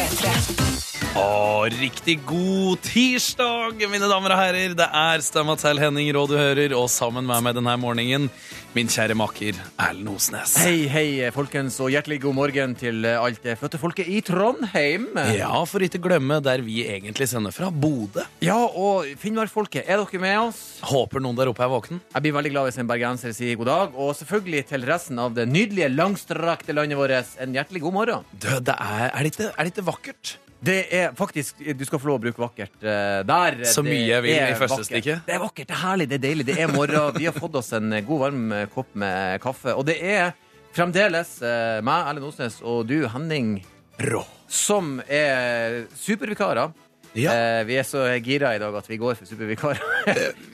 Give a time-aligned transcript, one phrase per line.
[0.00, 0.89] Yeah.
[1.18, 4.74] Å, riktig god tirsdag, mine damer og herrer.
[4.78, 8.28] Det er stemma til Henning Rå du hører, og sammen med meg denne morgenen,
[8.76, 10.52] min kjære makker Erlend Osnes.
[10.62, 15.08] Hei, hei, folkens, og hjertelig god morgen til alt det fødte folket i Trondheim.
[15.34, 18.22] Ja, for ikke glemme der vi egentlig sender fra, Bodø.
[18.46, 20.60] Ja, og Finnmark-folket, er dere med oss?
[20.92, 21.98] Håper noen der oppe er våken.
[22.14, 25.34] Jeg blir veldig glad hvis en bergenser sier god dag, og selvfølgelig til resten av
[25.34, 28.30] det nydelige, langstrakte landet vårt en hjertelig god morgen.
[28.30, 30.36] Du, det er, er, det ikke, er det ikke vakkert?
[30.60, 33.62] Det er faktisk Du skal få lov å bruke vakkert eh, der.
[33.68, 35.24] Så mye jeg vil i første stikket.
[35.26, 36.46] Det er vakkert, det er herlig, det er deilig.
[36.50, 37.16] Det er morgen.
[37.16, 39.72] Vi har fått oss en god, varm eh, kopp med kaffe.
[39.72, 40.34] Og det er
[40.76, 43.56] fremdeles eh, meg, Erlend Osnes, og du, Henning
[44.04, 44.22] Rå.
[44.48, 46.74] som er supervikarer.
[47.18, 47.32] Ja.
[47.34, 49.80] Eh, vi er så gira i dag at vi går for supervikarer.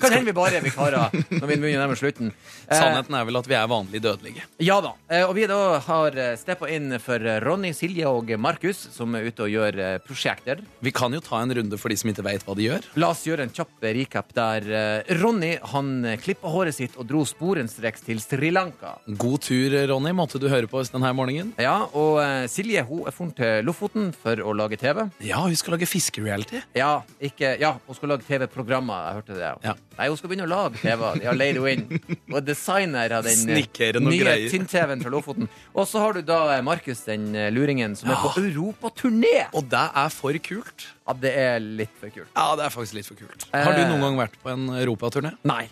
[0.01, 2.33] kan hende vi bare er vikarer når vi begynner nærmere slutten.
[2.67, 4.43] Eh, Sannheten er vel at vi er vanlig dødelige.
[4.59, 4.91] ja da.
[5.07, 9.45] Eh, og vi da har steppa inn for Ronny, Silje og Markus, som er ute
[9.45, 10.65] og gjør eh, prosjekter.
[10.83, 12.89] Vi kan jo ta en runde for de som ikke vet hva de gjør.
[12.99, 15.93] La oss gjøre en kjapp recap der eh, Ronny han
[16.25, 18.97] klippa håret sitt og dro sporenstreks til Sri Lanka.
[19.07, 20.11] God tur, Ronny.
[20.19, 21.55] Måtte du høre på oss denne morgenen?
[21.63, 25.05] Ja, og eh, Silje hun er for'n til Lofoten for å lage TV.
[25.23, 26.46] Ja, hun skal lage fiskereality.
[26.77, 29.07] Ja, ikke, ja, hun skal lage TV-programmer.
[29.09, 29.51] Jeg hørte det.
[29.65, 29.75] Ja.
[29.99, 31.05] Nei, hun skal begynne å lage TV.
[31.21, 32.19] De har leid henne inn.
[32.37, 34.49] Er designer av den nye greier.
[34.53, 35.49] tynn-TV-en fra Lofoten.
[35.75, 39.47] Og så har du da eh, Markus, den eh, luringen, som er på europaturné.
[39.57, 40.87] Og det er for kult.
[41.07, 42.31] Ja, det er litt for kult.
[42.37, 43.49] Ja, det er faktisk litt for kult.
[43.55, 43.89] Har du Eh.
[43.91, 45.35] noen gang vært på en europaturné?
[45.49, 45.65] Nei.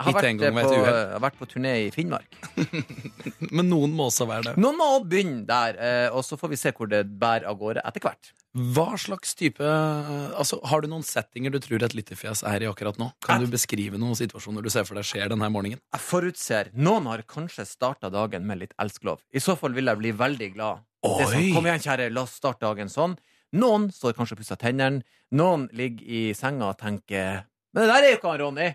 [0.00, 2.36] Jeg har vært, på, jeg har vært på turné i Finnmark.
[3.56, 4.54] Men noen må også være det.
[4.56, 5.76] Noen må begynne der,
[6.16, 8.30] og så får vi se hvor det bærer av gårde etter hvert.
[8.50, 12.98] Hva slags type Altså, Har du noen settinger du tror et lyttefjes er i akkurat
[12.98, 13.12] nå?
[13.22, 15.78] Kan du beskrive noen situasjoner du ser for deg skjer denne morgenen?
[15.94, 19.22] Jeg forutser Noen har kanskje starta dagen med litt elsklov.
[19.30, 20.82] I så fall vil jeg bli veldig glad.
[21.00, 23.14] Det er sånn, Kom igjen, kjære, la oss starte dagen sånn.
[23.56, 25.04] Noen står kanskje og pusser tennene.
[25.38, 28.68] Noen ligger i senga og tenker Men det der er jo ikke han Ronny!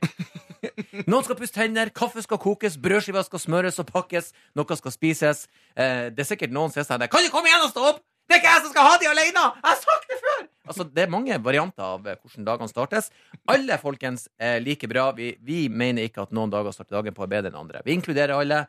[1.11, 5.45] Noen skal pusse tenner, kaffe skal kokes, brødskiver skal smøres og pakkes, noe skal spises.
[5.75, 8.05] Eh, det er sikkert noen som sier sånn Kan du komme igjen og stå opp?!
[8.25, 9.41] Det er ikke jeg som skal ha de alene!
[9.61, 10.45] Jeg har sagt det før!
[10.65, 13.11] Altså, Det er mange varianter av eh, hvordan dagene startes.
[13.53, 15.11] Alle folkens er like bra.
[15.13, 17.83] Vi, vi mener ikke at noen dager starter dagen på er bedre enn andre.
[17.85, 18.63] Vi inkluderer alle,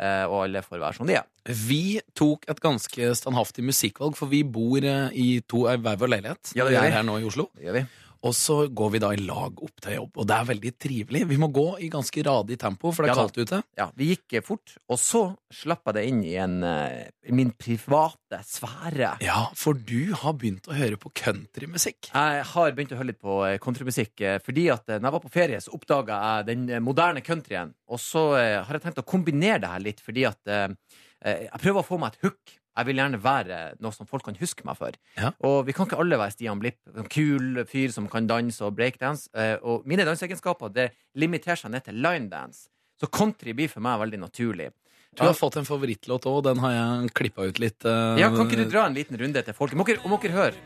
[0.00, 1.26] eh, og alle får være som de er.
[1.44, 6.14] Vi tok et ganske standhaftig musikkvalg, for vi bor eh, i to i hver vår
[6.16, 6.54] leilighet.
[6.56, 6.96] Ja, det vi gjør er vi.
[6.96, 7.50] her nå i Oslo.
[7.58, 7.84] Det gjør vi.
[8.22, 11.22] Og så går vi da i lag opp til jobb, og det er veldig trivelig.
[11.26, 13.58] Vi må gå i ganske radig tempo, for det er Ja kaldt ute.
[13.78, 15.22] Ja, Vi gikk fort, og så
[15.52, 19.16] slapp jeg det inn i en, eh, min private sfære.
[19.26, 22.12] Ja, for du har begynt å høre på countrymusikk.
[22.14, 25.26] Jeg har begynt å høre litt på eh, countrymusikk, eh, fordi at når jeg var
[25.26, 27.74] på ferie, så oppdaga jeg den moderne countryen.
[27.90, 31.86] Og så har jeg tenkt å kombinere det her litt, fordi at jeg prøver å
[31.86, 32.61] få meg et hook.
[32.72, 34.96] Jeg vil gjerne være noe som folk kan huske meg for.
[35.18, 35.34] Ja.
[35.44, 38.72] Og vi kan ikke alle være Stian Blipp, en kul fyr som kan danse og
[38.78, 39.28] breakdance.
[39.36, 40.88] Eh, og mine danseegenskaper det
[41.20, 42.70] limiterer seg ned til linedance.
[43.00, 44.70] Så country blir for meg veldig naturlig.
[45.12, 47.84] Du har fått en favorittlåt òg, den har jeg klippa ut litt.
[47.84, 48.16] Uh...
[48.16, 49.74] Ja, Kan ikke du dra en liten runde til folk?
[49.76, 50.56] Må dere, må dere høre?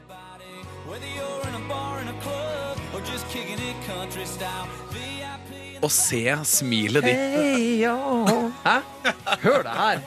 [5.82, 7.18] Og se smilet ditt.
[7.34, 7.82] Hey.
[9.42, 10.06] Hør det her.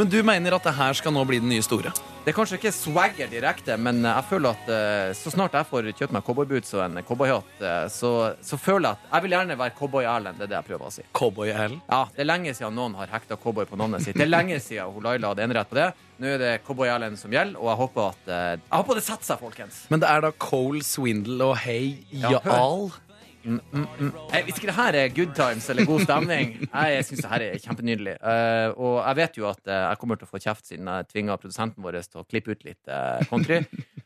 [0.00, 1.90] Men du mener at det her skal nå bli den nye store?
[2.24, 5.90] Det er kanskje ikke swagger direkte, men jeg føler at eh, så snart jeg får
[5.98, 9.58] kjøpt meg cowboyboots og en cowboyhatt, eh, så, så føler jeg at jeg vil gjerne
[9.60, 10.40] være cowboy-Erlend.
[10.40, 11.04] Det er det jeg prøver å si.
[11.20, 11.82] Cowboy-Erlend?
[11.92, 14.16] Ja, Det er lenge siden noen har hekta cowboy på navnet sitt.
[14.16, 15.90] Det er lenge siden hun Laila hadde enerett på det.
[16.16, 19.32] Nå er det cowboy-Erlend som gjelder, og jeg håper at eh, Jeg håper det setter
[19.34, 19.84] seg, folkens.
[19.92, 21.92] Men det er da Cole Swindle og Hey
[22.24, 22.40] Ja,
[23.44, 26.52] Jeg vet ikke det her er good times eller god stemning.
[26.68, 28.16] Jeg syns det her er kjempenydelig.
[28.20, 31.08] Uh, og jeg vet jo at uh, jeg kommer til å få kjeft siden jeg
[31.12, 33.62] tvinga produsenten vår til å klippe ut litt uh, country.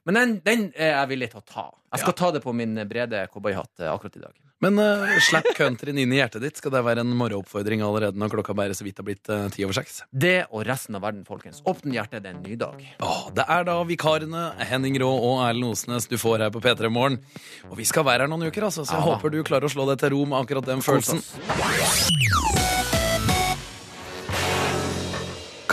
[0.06, 1.66] Men den, den er jeg villig til å ta.
[1.94, 4.43] Jeg skal ta det på min brede cowboyhatt akkurat i dag.
[4.62, 6.56] Men uh, slapp countryen inn i hjertet ditt.
[6.60, 9.64] Skal det være en morgenoppfordring allerede når klokka bare så vidt har blitt ti ti
[9.66, 9.98] over seks?
[10.14, 11.60] Det og resten av verden, folkens.
[11.68, 12.80] Åpne hjertet, det er en ny dag.
[13.04, 16.88] Oh, det er da vikarene Henning Rå og Erlend Osnes du får her på P3
[16.92, 17.18] Morgen.
[17.68, 19.10] Og vi skal være her noen uker, altså, så jeg Ja.
[19.12, 21.20] håper du klarer å slå deg til ro med akkurat den følelsen.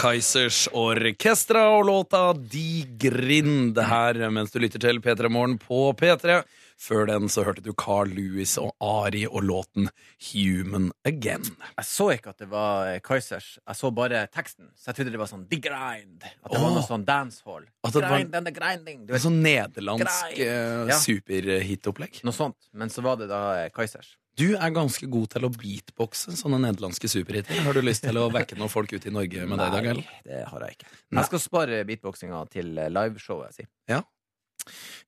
[0.02, 6.42] Kaizers Orkestra og låta De Grind her mens du lytter til P3 Morgen på P3.
[6.82, 9.90] Før den så hørte du Carl Lewis og Ari og låten
[10.32, 11.44] Human Again.
[11.78, 13.52] Jeg så ikke at det var eh, Kaizers.
[13.62, 14.72] Jeg så bare teksten.
[14.74, 16.26] Så jeg trodde det var sånn The Grind.
[16.26, 17.68] At det var noe sånn dancehall.
[17.86, 19.06] At det var- and the grinding.
[19.06, 20.48] Du vet, sånn nederlandsk Grei.
[20.48, 20.98] eh, Ja.
[20.98, 22.24] superhitopplegg.
[22.24, 22.58] noe sånt.
[22.74, 24.16] Men så var det da eh, Kaizers.
[24.36, 27.62] Du er ganske god til å beatboxe sånne nederlandske superhiter.
[27.66, 29.86] Har du lyst til å vekke noen folk ute i Norge med deg i dag,
[29.92, 30.02] eller?
[30.08, 30.88] Nei, det har jeg ikke.
[31.12, 31.22] Nei.
[31.22, 33.68] Jeg skal spare beatboxinga til liveshowet, si.
[33.92, 34.02] Ja.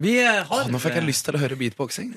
[0.04, 2.14] Vi eh, har Åh, nå fikk jeg lyst til å høre beatboxing.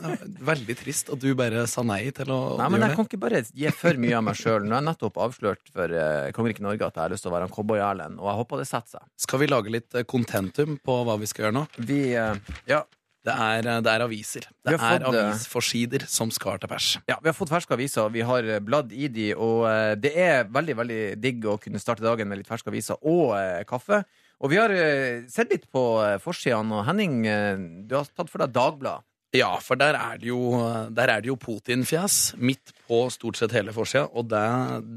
[0.47, 3.23] Veldig trist at du bare sa nei til å Nei, men gjøre jeg kan ikke
[3.27, 4.65] bare gi for mye av meg sjøl.
[4.65, 7.37] Nå har jeg nettopp avslørt for uh, Kongeriket Norge at jeg har lyst til å
[7.37, 9.09] være en cowboy-Erlend, og jeg håper det setter seg.
[9.27, 11.67] Skal vi lage litt kontentum contentum på hva vi skal gjøre nå?
[11.87, 12.85] Vi eh, Ja.
[13.27, 14.45] Det er, eh, det er aviser.
[14.47, 16.99] Vi Det er fått, eh, avisforsider som skal til pers.
[17.09, 20.13] Ja, Vi har fått ferske aviser, vi har eh, bladd i de, og eh, det
[20.15, 24.05] er veldig veldig digg å kunne starte dagen med litt ferske aviser og eh, kaffe.
[24.45, 27.57] Og vi har eh, sett litt på eh, forsidene, og Henning, eh,
[27.89, 29.07] du har tatt for deg Dagbladet.
[29.37, 30.41] Ja, for der er det jo,
[31.27, 34.45] jo Putin-fjes midt på stort sett hele forsida, og det,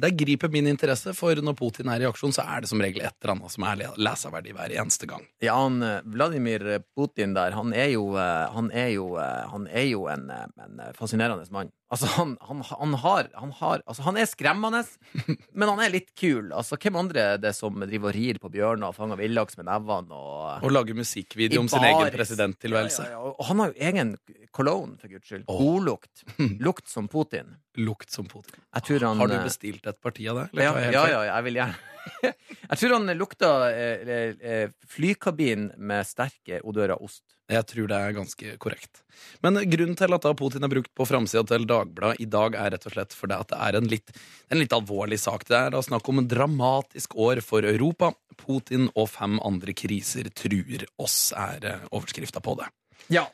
[0.01, 3.03] det griper min interesse, for når Putin er i aksjon, så er det som regel
[3.05, 5.25] et eller annet som er leserverdig hver eneste gang.
[5.43, 6.65] Ja, han, eh, Vladimir
[6.95, 10.81] Putin der, han er jo, eh, han er jo, eh, han er jo en, en
[10.97, 11.73] fascinerende mann.
[11.89, 14.83] Altså, han, han, han har, han har Altså, han er skremmende,
[15.57, 16.51] men han er litt kul.
[16.53, 19.65] Altså, hvem andre er det som driver og rir på bjørner og fanger villaks med
[19.71, 23.07] nevene og Og lager musikkvideo om sin egen presidenttilværelse.
[23.09, 23.33] Ja, ja, ja.
[23.33, 24.13] Og han har jo egen
[24.51, 25.43] cologne, for guds skyld.
[25.47, 25.59] Oh.
[25.61, 26.23] Godlukt.
[26.59, 27.55] Lukt som Putin.
[27.77, 28.61] Lukt som Putin.
[28.75, 30.49] Jeg tror han Har du eh, bestilt et parti av det?
[30.53, 31.85] eller ja, ja, ja, jeg vil gjerne.
[32.69, 37.23] jeg tror han lukta eh, eh, flykabin med sterke odører av ost.
[37.49, 39.01] Jeg tror det er ganske korrekt.
[39.41, 42.75] Men grunnen til at da Putin er brukt på framsida til Dagbladet i dag, er
[42.75, 44.13] rett og slett fordi at det er en litt,
[44.53, 45.47] en litt alvorlig sak.
[45.49, 48.13] Det er da snakk om en dramatisk år for Europa.
[48.39, 52.69] Putin og fem andre kriser truer oss, er overskrifta på det.
[53.09, 53.25] Ja.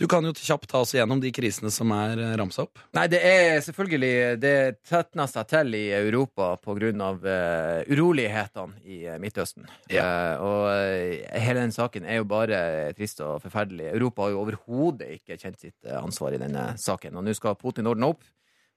[0.00, 2.80] Du kan jo kjapt ta oss igjennom de krisene som er ramsa opp.
[2.96, 4.54] Nei, det er selvfølgelig Det
[4.88, 9.50] tetner seg til i Europa på grunn av eh, urolighetene i Midtøsten.
[9.60, 9.68] Midtøsten.
[9.92, 12.60] Uh, og eh, hele den saken er jo bare
[12.96, 13.90] trist og forferdelig.
[13.94, 17.16] Europa har jo overhodet ikke kjent sitt eh, ansvar i denne saken.
[17.20, 18.24] Og nå skal Putin ordne opp.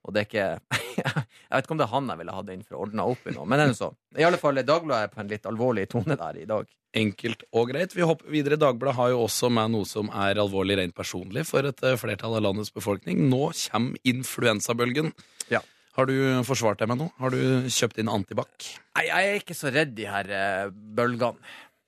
[0.04, 2.64] Og det er ikke Jeg vet ikke om det er han jeg ville hatt inn
[2.66, 3.92] for å ordne opp i noe, men så.
[4.18, 6.70] I alle fall Dagbladet er på en litt alvorlig tone der i dag.
[6.98, 7.96] Enkelt og greit.
[7.98, 8.58] Vi hopper videre.
[8.62, 12.38] Dagbladet har jo også med noe som er alvorlig rent personlig for et eh, flertall
[12.38, 13.24] av landets befolkning.
[13.32, 15.10] Nå kommer influensabølgen.
[15.54, 15.64] Ja.
[15.98, 16.16] Har du
[16.46, 17.14] forsvart deg med noe?
[17.22, 18.70] Har du kjøpt inn antibac?
[18.98, 21.42] Nei, jeg er ikke så redd de her eh, bølgene.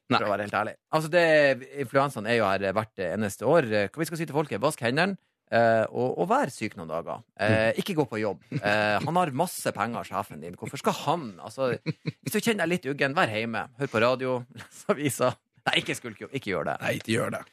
[0.06, 0.20] Nei.
[0.20, 0.76] For å være helt ærlig.
[0.94, 1.24] Altså, det,
[1.82, 3.70] influensaen er jo her hvert eneste år.
[3.70, 4.62] Eh, Hva vi skal si til folket?
[4.62, 5.18] Vask hendene.
[5.56, 7.24] Eh, og, og vær syk noen dager.
[7.40, 8.44] Eh, ikke gå på jobb.
[8.60, 10.58] Eh, han har masse penger, sjefen din.
[10.60, 11.28] Hvorfor skal han?
[11.44, 13.68] Altså, hvis du kjenner deg litt uggen, vær hjemme.
[13.80, 15.38] Hør på radio, les aviser.
[15.66, 16.28] Nei, ikke skulk.
[16.30, 16.82] Ikke gjør det.
[16.84, 17.46] Nei, ikke gjør det.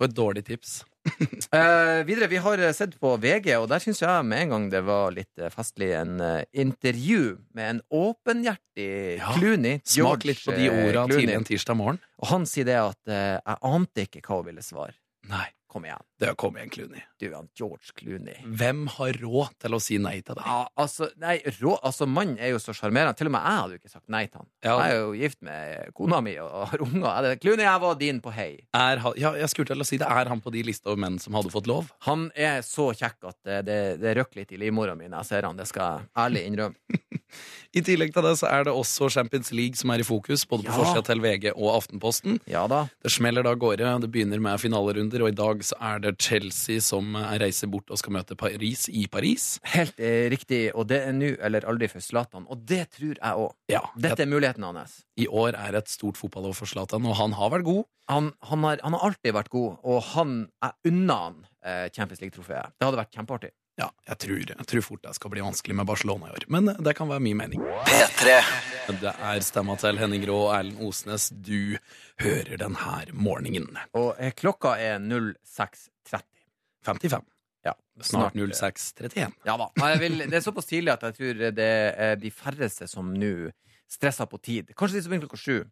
[0.00, 0.82] Og et dårlig tips.
[1.54, 4.80] Eh, videre, vi har sett på VG, og der syns jeg med en gang det
[4.86, 8.88] var litt festlig en uh, intervju med en åpenhjertig
[9.20, 9.78] Ja, Clooney.
[9.86, 12.00] Smak litt på de ordene orda tidlig en tirsdag morgen.
[12.18, 14.96] Og han sier det at uh, jeg ante ikke hva hun ville svare.
[15.30, 17.00] Nei, Kom igjen, det kom igjen, Clooney.
[17.18, 18.36] du er han George Clooney.
[18.46, 20.44] Hvem har råd til å si nei til deg?
[20.46, 23.16] Ja, altså, nei, rå, altså Mannen er jo så sjarmerende.
[23.18, 24.46] Til og med jeg hadde jo ikke sagt nei til han.
[24.62, 24.76] Ja.
[24.78, 27.26] Jeg er jo gift med kona mi og har unger.
[27.42, 28.46] Clooney, jeg var din på hei.
[28.78, 30.06] Er ja, jeg skulle til å si det.
[30.06, 31.90] Er han på de lista over menn som hadde fått lov?
[32.06, 35.30] Han er så kjekk at det, det, det røkker litt i livmora mi når jeg
[35.32, 35.58] ser han.
[35.58, 37.00] Det skal jeg ærlig innrømme.
[37.74, 40.62] I tillegg til det så er det også Champions League som er i fokus, både
[40.62, 40.76] på Ja.
[40.78, 42.36] forsida til VG og Aftenposten.
[42.46, 42.84] Ja da.
[43.02, 43.88] Det smeller da av gårde.
[44.04, 47.90] Det begynner med finalerunder, og i dag så er det Chelsea som eh, reiser bort
[47.90, 49.58] og skal møte Paris i Paris.
[49.74, 50.70] Helt eh, riktig.
[50.74, 52.46] Og det er nå eller aldri for Zlatan.
[52.48, 53.50] Og det tror jeg òg.
[53.68, 55.00] Ja, Dette er muligheten hans.
[55.18, 57.84] I år er et stort fotballår for Zlatan, og han har vært god.
[58.10, 62.20] Han, han, har, han har alltid vært god, og han er unna han eh, Champions
[62.20, 62.74] League-trofeet.
[62.78, 63.50] Det hadde vært kjempeartig.
[63.74, 66.70] Ja, jeg tror, jeg tror fort det skal bli vanskelig med Barcelona i år, men
[66.70, 67.62] eh, det kan være min mening.
[67.88, 68.36] P3
[69.00, 71.74] Det er stemma til Henning Rå og Erlend Osnes du
[72.22, 73.80] hører den her morgenen.
[73.98, 76.22] Og eh, klokka er 06.30.
[76.86, 77.26] 55.
[77.66, 79.34] Ja, Snart eh, 06.31.
[79.48, 79.68] Ja da.
[79.90, 81.70] Jeg vil, det er såpass tidlig at jeg tror det
[82.06, 83.34] er de færreste som nå
[83.90, 84.70] stresser på tid.
[84.78, 85.64] Kanskje de som begynner klokka sju.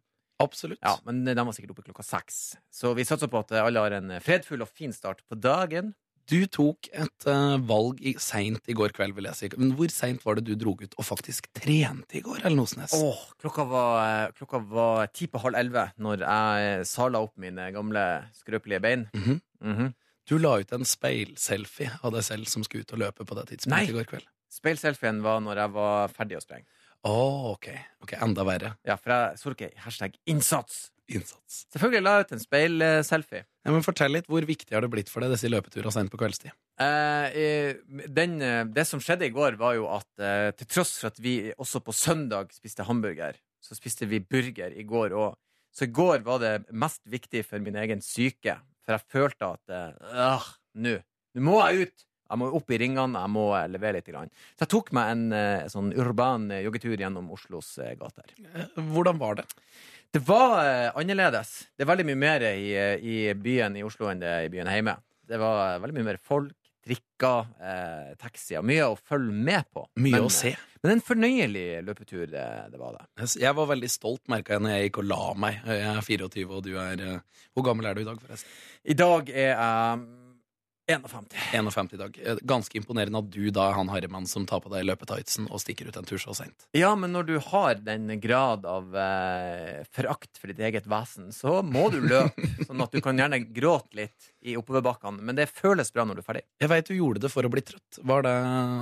[0.43, 0.81] Absolutt.
[0.83, 2.57] Ja, men de var sikkert oppe klokka seks.
[2.73, 5.93] Så vi satser på at alle har en fredfull og fin start på dagen.
[6.29, 9.49] Du tok et uh, valg i, seint i går kveld, vil jeg si.
[9.59, 12.93] Men hvor seint var det du drog ut og faktisk trente i går, Ellen Osnes?
[12.95, 17.67] Åh, klokka var, eh, klokka var ti på halv elleve når jeg sala opp mine
[17.75, 18.05] gamle
[18.39, 19.09] skrøpelige bein.
[19.13, 19.41] Mhm.
[19.63, 19.91] Mhm.
[20.29, 23.43] Du la ut en speilselfie av deg selv som skulle ut og løpe på det
[23.43, 23.57] Nei.
[23.57, 24.27] tidspunktet i går kveld.
[24.53, 26.69] Speilselfien var når jeg var ferdig å sprenge.
[27.03, 27.67] Å, ok.
[28.05, 28.13] ok.
[28.23, 28.75] Enda verre.
[28.87, 30.92] Ja, for jeg så ikke hashtag innsats.
[31.11, 31.63] Innsats.
[31.73, 33.43] Selvfølgelig la jeg ut en speilselfie.
[33.65, 36.19] Ja, men Fortell litt, Hvor viktig har det blitt for deg disse løpeturene sent på
[36.21, 36.53] kveldstid?
[36.79, 37.75] Eh,
[38.07, 41.19] den, eh, det som skjedde i går, var jo at eh, til tross for at
[41.19, 45.35] vi også på søndag spiste hamburger, så spiste vi burger i går òg.
[45.73, 49.73] Så i går var det mest viktig for min egen syke, for jeg følte at
[49.73, 50.99] eh, øh, nå
[51.33, 52.03] nå må jeg ut!
[52.29, 54.09] Jeg må opp i ringene, jeg må eh, levere litt.
[54.13, 54.31] Grann.
[54.55, 58.33] Så jeg tok meg en eh, sånn urban eh, joggetur gjennom Oslos gater.
[58.75, 59.47] Hvordan var det?
[60.13, 60.59] Det var
[60.99, 61.55] annerledes.
[61.73, 62.67] Det er veldig mye mer i,
[63.01, 64.93] i byen i Oslo enn det er i byen hjemme.
[65.25, 66.53] Det var veldig mye mer folk,
[66.83, 68.61] trikker, eh, taxier.
[68.65, 69.85] Mye å følge med på.
[69.97, 70.51] Mye Men, å se.
[70.83, 73.29] Men en fornøyelig løpetur, det, det var det.
[73.39, 75.61] Jeg var veldig stolt, merka jeg når jeg gikk og la meg.
[75.63, 77.05] Jeg er 24, og du er
[77.53, 78.59] Hvor gammel er du i dag, forresten?
[78.83, 80.03] I dag er jeg
[80.87, 81.25] 51.
[81.53, 82.17] 51 i dag.
[82.25, 85.61] Eh, Ganske imponerende at du da er han Harriman som tar på deg løpetightsen og
[85.63, 86.65] stikker ut en tur så seint.
[86.75, 91.61] Ja, men når du har den grad av eh, forakt for ditt eget vesen, så
[91.63, 92.49] må du løpe.
[92.67, 96.23] sånn at du kan gjerne gråte litt i oppoverbakkene, men det føles bra når du
[96.25, 96.43] er ferdig.
[96.59, 98.01] Jeg veit du gjorde det for å bli trøtt.
[98.03, 98.35] Var det,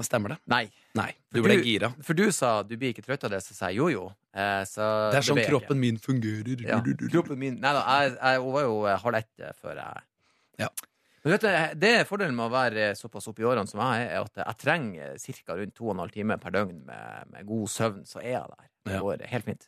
[0.10, 0.40] Stemmer det?
[0.50, 0.64] Nei.
[0.98, 1.12] Nei.
[1.32, 1.92] Du ble Du- gira.
[2.02, 4.08] For du sa du blir ikke trøtt av det, så sa jeg jo jo.
[4.34, 6.66] Eh, så Det er sånn kroppen min fungerer.
[6.66, 6.82] Ja,
[7.14, 10.08] kroppen min Nei da, jeg, jeg var jo eh, halv ett før jeg
[10.66, 10.68] Ja.
[11.22, 14.24] Du, det er fordelen med å være såpass oppe i årene som jeg er, er
[14.26, 15.58] at jeg trenger ca.
[15.60, 18.50] rundt to og en halv time per døgn med, med god søvn, så er jeg
[18.56, 18.66] der.
[18.90, 19.00] Det Ja.
[19.06, 19.68] går helt fint.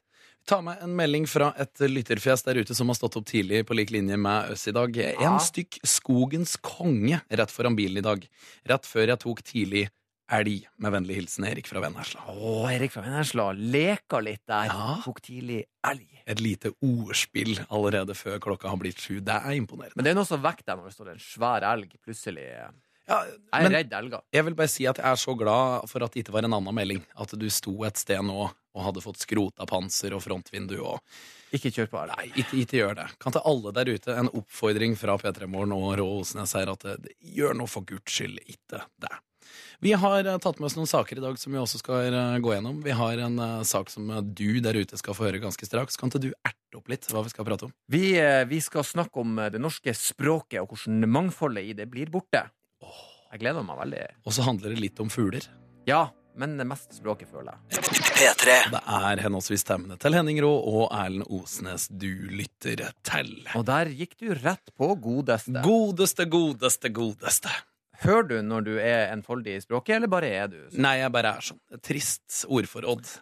[0.50, 3.76] Ta med en melding fra et lytterfjes der ute som har stått opp tidlig på
[3.78, 4.98] lik linje med oss i dag.
[4.98, 5.38] En Ja.
[5.38, 8.26] stykk Skogens konge rett foran bilen i dag.
[8.66, 9.90] Rett før jeg tok tidlig
[10.34, 10.68] elg.
[10.84, 12.24] Med vennlig hilsen Erik fra Vennesla.
[12.34, 14.72] Å, Erik fra Vennesla leka litt der.
[14.72, 14.96] Ja.
[15.06, 16.08] Tok tidlig elg.
[16.24, 19.20] Et lite ordspill allerede før klokka har blitt sju.
[19.26, 19.98] Det er imponerende.
[20.00, 22.48] Men det er noe som vekker deg når det står en svær elg plutselig.
[23.04, 24.22] Jeg er redd elger.
[24.32, 26.56] jeg vil bare si at jeg er så glad for at det ikke var en
[26.56, 27.02] annen melding.
[27.20, 31.02] At du sto et sted nå og hadde fått skrota panser og frontvindu og
[31.54, 32.14] Ikke kjør på elg.
[32.16, 33.10] Nei, ikke, ikke gjør det.
[33.22, 36.88] Kan til alle der ute en oppfordring fra P3 Morgen og Rå Osnes her at
[36.88, 39.14] det, det, gjør nå for guds skyld ikke det.
[39.84, 42.40] Vi har eh, tatt med oss noen saker i dag som vi også skal eh,
[42.44, 42.80] gå gjennom.
[42.86, 46.00] Vi har en eh, sak som du der ute skal få høre ganske straks.
[46.00, 47.76] Kan ikke du erte opp litt hva vi skal prate om?
[47.92, 48.16] Vi,
[48.50, 52.46] vi skal snakke om det norske språket og hvordan mangfoldet i det blir borte.
[53.34, 54.04] Jeg gleder meg veldig.
[54.24, 55.46] Og så handler det litt om fugler.
[55.90, 56.06] Ja,
[56.38, 57.84] men det mest språket, føler jeg.
[58.72, 63.36] Det er henholdsvis stemmene til Henning Rå og Erlend Osnes du lytter til.
[63.58, 65.62] Og der gikk du rett på godeste.
[65.66, 67.54] Godeste, godeste, godeste.
[68.04, 70.58] Hører du når du er enfoldig i språket, eller bare er du?
[70.84, 71.62] Nei, jeg bare er sånn.
[71.84, 73.14] Trist ordforråd.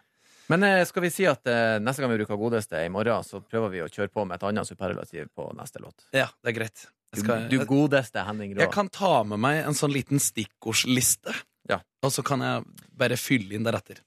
[0.52, 3.40] Men eh, skal vi si at eh, neste gang vi bruker godeste i morgen, så
[3.40, 6.08] prøver vi å kjøre på med et annet superlativ på neste låt.
[6.10, 6.84] Ja, det er greit.
[7.12, 8.64] Du, skal, du godeste Henning Rå.
[8.64, 11.34] Jeg kan ta med meg en sånn liten stikkordsliste.
[11.70, 11.78] Ja.
[12.02, 12.64] Og så kan jeg
[12.98, 14.00] bare fylle inn deretter.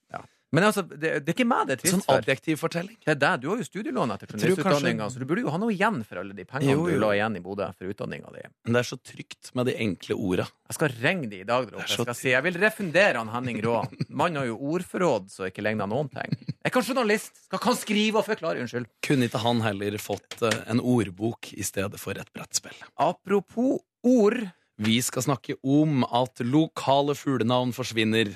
[0.56, 2.22] Men altså, det, det er ikke meg det er trist Sånn for.
[2.24, 2.96] adjektiv fortelling.
[3.04, 3.42] Det er deg.
[3.44, 6.22] Du har jo studielån etter journalistutdanninga, kanskje- så du burde jo ha noe igjen for
[6.22, 6.96] alle de pengene Jo, jo.
[6.96, 8.46] du la igjen i Bodø for utdanninga di.
[8.66, 10.48] Men det er så trygt med de enkle orda.
[10.72, 11.84] Jeg skal ringe de i dag, dere.
[11.84, 13.76] Er Jeg skal si jeg vil refundere han Henning Rå.
[14.10, 16.34] Mannen har jo ordforråd så ikke ligner noen ting.
[16.66, 17.36] Jeg kan journalist.
[17.46, 18.64] Skal kan skrive og forklare.
[18.64, 18.88] Unnskyld.
[19.06, 22.74] Kunne ikke han heller fått eh, en ordbok i stedet for et brettspill?
[22.98, 24.40] Apropos ord.
[24.82, 28.34] Vi skal snakke om at lokale fuglenavn forsvinner.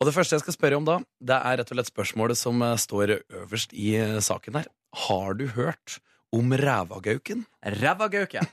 [0.00, 2.62] Og det første jeg skal spørre om da, det er rett og slett spørsmålet som
[2.66, 4.66] eh, står øverst i eh, saken her.
[5.06, 5.98] Har du hørt
[6.34, 7.44] om rævagauken?
[7.62, 8.48] Rævagauken.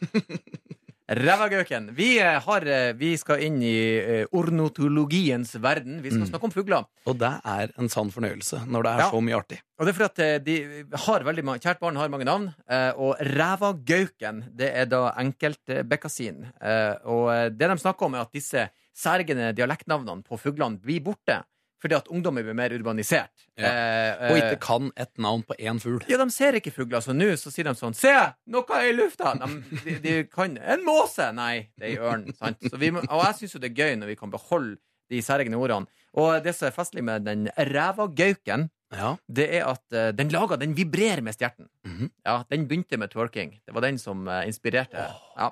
[1.12, 1.90] Rævagauken.
[1.98, 3.74] Vi, eh, har, vi skal inn i
[4.32, 5.98] ornotologiens verden.
[6.06, 6.30] Vi skal Mm.
[6.30, 6.86] snakke om fugler.
[7.06, 9.10] Og det er en sann fornøyelse når det er Ja.
[9.12, 9.60] så mye artig.
[9.80, 12.54] Og det er fordi at de har veldig mange, Kjært barn har mange navn,
[12.96, 16.46] og rævagauken det er da enkeltbekkasin.
[17.04, 21.42] Og det de snakker om, er at disse særgende dialektnavnene på fuglene blir borte.
[21.82, 23.32] Fordi at ungdommen blir mer urbanisert.
[23.58, 23.66] Ja.
[23.72, 26.04] Eh, Og eh, ikke kan ett navn på én fugl.
[26.08, 28.12] ja, de ser ikke fugler, så nå så sier de sånn Se,
[28.54, 29.32] noe er i lufta!
[29.42, 31.26] De, de, de kan En måse!
[31.34, 32.28] Nei, det er ei ørn.
[32.38, 32.62] Sant?
[32.70, 34.78] Så vi, må- og jeg syns jo det er gøy når vi kan beholde
[35.10, 35.90] de særegne ordene.
[36.14, 37.50] Og det som er festlig med den
[37.96, 39.16] rævagauken, Ja.
[39.28, 41.68] det er at uh, den lager, den vibrerer med stjerten.
[41.88, 42.12] Mhm.
[42.26, 43.58] Ja, den begynte med twerking.
[43.66, 45.08] Det var den som uh, inspirerte.
[45.38, 45.50] Ja.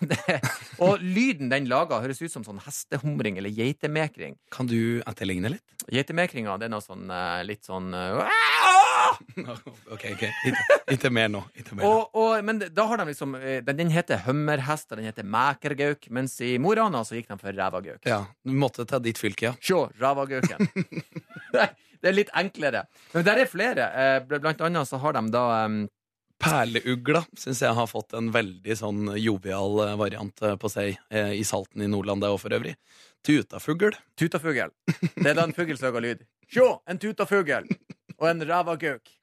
[0.00, 0.38] Det,
[0.84, 4.36] og lyden den lager, høres ut som sånn hestehumring eller geitemekring.
[4.54, 5.64] Kan du etterligne litt?
[5.92, 8.22] Geitemekringa, den er sånn eh, litt sånn eh,
[9.92, 10.24] ok, ok.
[10.94, 11.42] Ikke, mer nå.
[11.58, 11.90] Ikke mer nå.
[11.90, 15.26] og, og, Men da har de liksom eh, Den, den heter hummerhest, og den heter
[15.26, 18.02] mækergauk, mens i Mo i Rana så gikk de for rævagauk.
[18.08, 19.54] Ja, Du måtte til ditt fylke, ja.
[19.60, 20.70] Sjå, rævagauken.
[22.02, 22.80] Det er litt enklere.
[23.12, 23.84] Men der er flere.
[24.26, 25.44] Blant annet så har de da
[26.42, 31.32] Perleugla syns jeg har fått en veldig sånn jovial eh, variant eh, på seg eh,
[31.38, 32.74] i Salten i Nordland, det òg for øvrig.
[33.22, 33.94] Tutafugl.
[34.18, 34.72] Tutafugl.
[35.14, 36.24] Det er da en fugl lager lyd.
[36.52, 37.70] Sjå, en tutafugl!
[38.18, 39.14] Og en rævagauk.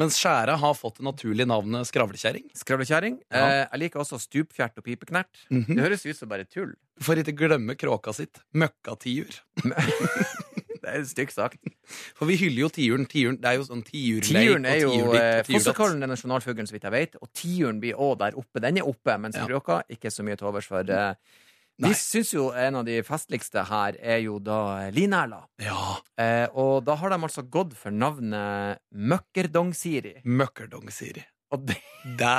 [0.00, 2.46] Mens skjæra har fått det naturlige navnet skravlekjerring.
[2.56, 3.18] Skravlekjerring.
[3.28, 3.42] Ja.
[3.42, 5.44] Eh, jeg liker også stupfjert og pipeknert.
[5.50, 5.74] Mhm.
[5.74, 6.72] Det høres ut som bare tull.
[7.02, 8.40] For ikke glemme kråka sitt.
[8.56, 9.42] Møkkatiur.
[10.82, 11.58] Det er stygt sagt.
[12.18, 13.06] For vi hyller jo tiuren.
[13.06, 15.42] tiuren det er jo sånn tiurleik Tiuren er jo eh.
[15.46, 17.16] Fossekollen er nasjonalfuglen, så vidt jeg vet.
[17.22, 18.60] Og tiuren blir òg der oppe.
[18.64, 19.46] Den er oppe, mens Ja.
[19.46, 20.82] kråka ikke så mye til overs for.
[20.90, 21.14] uh,
[21.82, 21.88] Nei.
[21.88, 25.38] Vi syns jo en av de festligste her er jo da Line-Erla.
[25.64, 25.96] Ja.
[26.20, 30.20] Eh, og da har de altså gått for navnet Møkkerdong-Siri.
[30.24, 31.24] Møkkerdong-Siri.
[31.56, 31.78] Og det,
[32.18, 32.34] Det,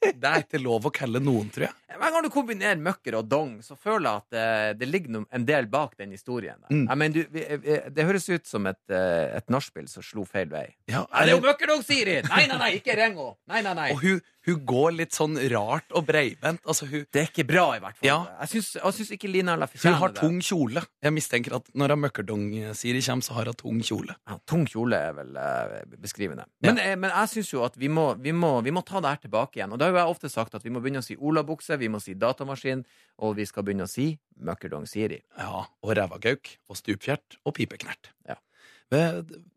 [0.00, 1.74] det er ikke lov å kalle noen, tror jeg.
[1.98, 4.46] hver gang du kombinerer møkker og dong, så føler jeg at det,
[4.82, 6.58] det ligger en del bak den historien.
[6.70, 6.84] Mm.
[6.84, 10.26] Jeg mener, du, vi, vi, det høres ut som et, eh, et nachspiel som slo
[10.28, 10.66] feil vei.
[10.90, 12.18] Ja, det det er jo Møkkerdong-Siri!
[12.28, 13.32] Nei, nei, nei, ikke Rengo!
[13.50, 13.88] Nei, nei, nei.
[13.94, 16.62] Og hun, hun går litt sånn rart og breibent.
[16.64, 18.08] Altså, hun, Det er ikke bra, i hvert fall.
[18.08, 18.16] Ja.
[18.42, 20.22] Jeg syns, jeg syns ikke Lina Erla hun har det.
[20.22, 20.82] tung kjole.
[21.04, 24.16] Jeg mistenker at når Møkkerdong-Siri kommer, så har hun tung kjole.
[24.28, 26.48] Ja, tung kjole er vel eh, beskrivende.
[26.64, 29.14] Men, eh, men jeg syns jo at vi må, vi, må, vi må ta det
[29.14, 29.72] her tilbake igjen.
[29.72, 31.92] Og da har jo jeg ofte sagt at vi må begynne å si olabukse, vi
[31.92, 32.84] må si datamaskin,
[33.22, 35.22] og vi skal begynne å si Møkkerdong-Siri.
[35.38, 38.12] Ja, og rævagauk og stupfjert og pipeknert.
[38.28, 38.38] Ja.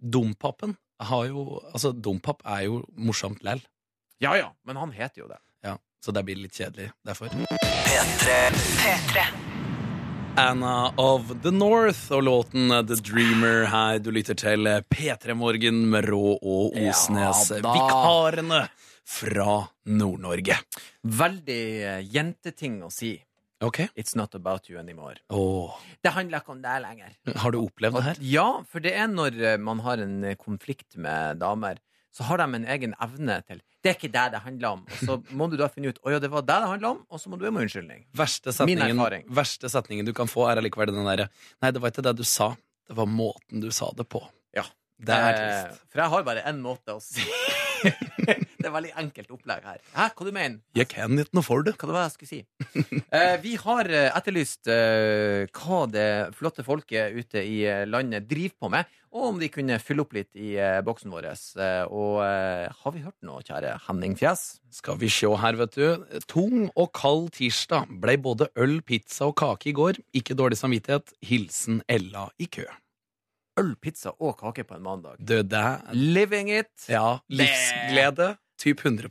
[0.01, 3.61] Dompapen har jo Altså, Dompap er jo morsomt lell.
[4.21, 5.39] Ja ja, men han heter jo det.
[5.65, 7.31] Ja, så det blir litt kjedelig derfor.
[7.33, 9.23] P3.
[10.37, 13.97] Anna of the North og låten The Dreamer her.
[13.97, 17.49] Du lytter til P3 Morgen med Rå og Osnes.
[17.49, 17.63] Ja.
[17.65, 18.61] Vikarene
[19.09, 19.57] fra
[19.89, 20.59] Nord-Norge.
[21.01, 23.15] Veldig eh, jenteting å si.
[23.57, 23.89] Okay.
[23.97, 25.17] It's not about you anymore.
[25.33, 25.81] Oh.
[26.05, 27.17] Det handler ikke om deg lenger.
[27.41, 28.23] har du opplevd det her?
[28.37, 31.81] Ja, for det er når eh, man har en eh, konflikt med damer,
[32.13, 34.81] så har de en egen evne til Det er ikke det det handler om.
[34.85, 36.99] Og så må du da finne ut Å ja, det var det det handla om,
[37.09, 38.03] og så må du gjøre meg unnskyldning.
[38.13, 39.23] Verste Min setningen, erfaring.
[39.41, 41.29] verste setningen du kan få, er allikevel den derre
[41.63, 42.51] Nei, det var ikke det du sa.
[42.87, 44.21] Det var måten du sa det på.
[44.53, 44.67] Ja.
[45.01, 45.81] Det er Eh, trist.
[45.89, 47.23] For jeg har bare én måte å si
[47.83, 49.79] Det er veldig enkelt opplegg her.
[49.95, 51.73] Hæ, hva du mener Jeg kan ikke noe for det.
[51.79, 52.41] Hva det var jeg skulle si?
[53.11, 56.05] Eh, vi har eh, etterlyst eh, hva det
[56.37, 60.15] flotte folket ute i eh, landet driver på med, og om de kunne fylle opp
[60.15, 61.27] litt i eh, boksen vår.
[61.27, 64.45] Eh, og har vi hørt noe, kjære Henning Fjes?
[64.71, 66.05] Skal vi sjå her, vet du.
[66.31, 67.91] Tung og kald tirsdag.
[67.99, 69.99] Blei både øl, pizza og kake i går.
[70.21, 71.11] Ikke dårlig samvittighet.
[71.27, 72.63] Hilsen Ella i kø.
[73.61, 75.19] Øl, pizza og kake på en mandag.
[75.19, 76.71] Du, det er Living it!
[76.89, 78.35] Ja, livsglede.
[78.61, 79.09] Typ 100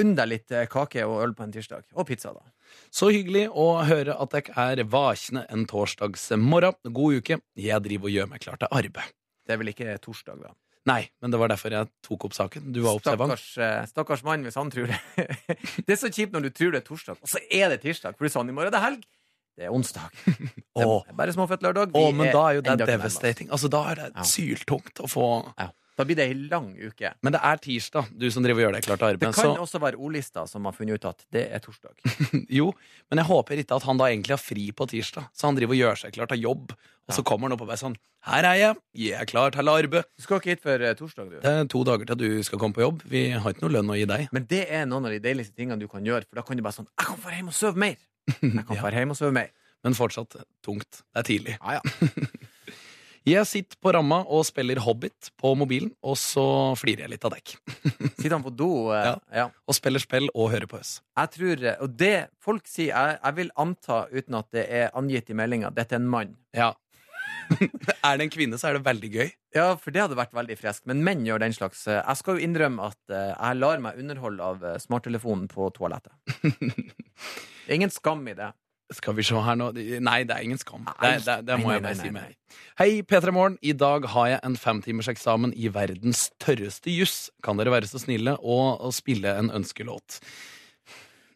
[0.00, 1.84] Under litt eh, kake og øl på en tirsdag.
[1.92, 2.44] Og pizza, da.
[2.92, 6.78] Så hyggelig å høre at dere er vakne en torsdagsmorgen.
[6.96, 7.40] God uke.
[7.56, 9.12] Jeg driver og gjør meg klar til arbeid.
[9.44, 10.54] Det er vel ikke torsdag, da.
[10.88, 12.72] Nei, men det var derfor jeg tok opp saken.
[12.72, 13.34] Du var observant.
[13.36, 15.00] Stakkars, eh, stakkars mann hvis han tror det.
[15.84, 18.16] det er så kjipt når du tror det er torsdag, og så er det tirsdag.
[18.16, 19.04] For du sa i morgen det er helg.
[19.58, 20.06] Det er onsdag.
[20.78, 21.90] Det er bare småfødt lørdag.
[21.98, 23.50] Å, men da er jo det enda ikke devastating.
[23.50, 24.22] Altså, da er det Ja.
[24.30, 25.26] syltungt å få
[25.58, 25.72] Ja.
[25.98, 27.08] Da blir det ei lang uke.
[27.26, 29.34] Men det er tirsdag, du som driver og gjør deg klar til Det arbeid.
[29.34, 31.90] kan Så også være ordlista som har funnet ut at det er torsdag.
[32.58, 32.68] jo,
[33.10, 35.26] men jeg håper ikke at han da egentlig har fri på tirsdag.
[35.34, 36.70] Så han driver og gjør seg klar til jobb,
[37.08, 37.96] og så kommer han opp og bare sånn
[38.28, 40.06] Her er jeg, jeg er klar til arbeid.
[40.14, 41.40] Du skal ikke hit før eh, torsdag, du.
[41.42, 43.02] Det er to dager til du skal komme på jobb.
[43.10, 44.28] Vi har ikke noe lønn å gi deg.
[44.30, 46.62] Men det er noen av de deiligste tingene du kan gjøre, for da kan du
[46.62, 47.98] bare sånn Jeg kan få hjem og sove mer!
[48.42, 49.50] Jeg kan dra hjem og sove mer.
[49.86, 50.34] Men fortsatt
[50.66, 51.02] tungt.
[51.14, 51.58] Det er tidlig.
[51.62, 52.08] Ja, ja.
[53.28, 56.44] Jeg sitter på ramma og spiller Hobbit på mobilen, og så
[56.80, 57.50] flirer jeg litt av dekk.
[58.16, 58.68] Sitter han på do?
[58.94, 59.10] eh, Ja.
[59.42, 59.44] ja.
[59.68, 60.94] Og spiller spill og hører på oss.
[61.18, 64.88] Jeg tror, eh, og det folk sier, jeg, jeg vil anta, uten at det er
[64.96, 66.32] angitt i meldinga, dette er en mann.
[66.56, 66.70] Ja.
[68.08, 69.30] er det en kvinne, så er det veldig gøy.
[69.56, 70.84] Ja, for det hadde vært veldig friskt.
[70.90, 71.86] Men menn gjør den slags.
[71.88, 75.70] eh, Jeg skal jo innrømme at eh, jeg lar meg underholde av eh, smarttelefonen på
[75.76, 76.12] toalettet.
[77.68, 78.46] Det er ingen skam i det.
[78.96, 80.86] Skal vi se her nå Nei, det er ingen skam.
[81.02, 82.62] Det, det, det må Nei, jeg bare nei, si nei, med.
[82.80, 83.58] Hei, P3 Morgen.
[83.60, 87.18] I dag har jeg en femtimerseksamen i verdens tørreste juss.
[87.44, 88.56] Kan dere være så snille å,
[88.96, 90.22] spille en ønskelåt?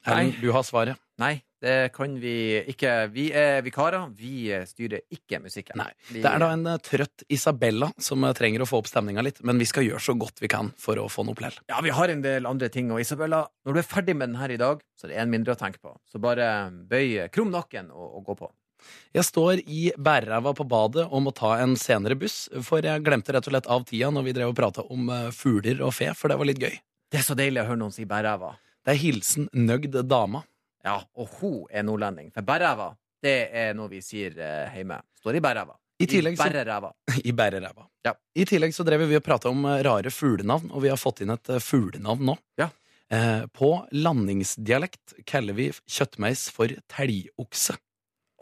[0.09, 0.41] Erlend, Nei.
[0.41, 0.97] du har svaret.
[1.21, 2.93] Nei, det kan vi ikke.
[3.15, 4.09] Vi er vikarer.
[4.19, 5.79] Vi styrer ikke musikken.
[5.79, 5.91] Nei.
[6.11, 9.39] Det er da en eh, trøtt Isabella som eh, trenger å få opp stemninga litt,
[9.47, 11.55] men vi skal gjøre så godt vi kan for å få noe plell.
[11.71, 12.91] Ja, vi har en del andre ting.
[12.91, 15.31] Og Isabella, når du er ferdig med den her i dag, så er det en
[15.31, 15.95] mindre å tenke på.
[16.11, 16.49] Så bare
[16.91, 18.51] bøy krum nakken og, og gå på.
[19.15, 23.35] Jeg står i bærræva på badet og må ta en senere buss, for jeg glemte
[23.37, 26.11] rett og slett av tida når vi drev og prata om eh, fugler og fe,
[26.19, 26.75] for det var litt gøy.
[27.13, 28.57] Det er så deilig å høre noen si bærræva.
[28.83, 30.43] Det er hilsen nøgd dama.
[30.85, 32.33] Ja, og hun er nordlending.
[32.35, 32.91] For bæræva,
[33.23, 34.99] det er noe vi sier eh, hjemme.
[35.21, 35.77] Står i bæræva.
[36.03, 36.93] I tillegg så- bæreræva.
[37.25, 37.89] I bæreræva.
[38.07, 38.17] Ja.
[38.35, 41.21] I tillegg så drev vi og prata om eh, rare fuglenavn, og vi har fått
[41.23, 42.35] inn et eh, fuglenavn nå.
[42.59, 42.67] Ja.
[43.13, 47.77] Eh, på landingsdialekt kaller vi kjøttmeis for telgokse.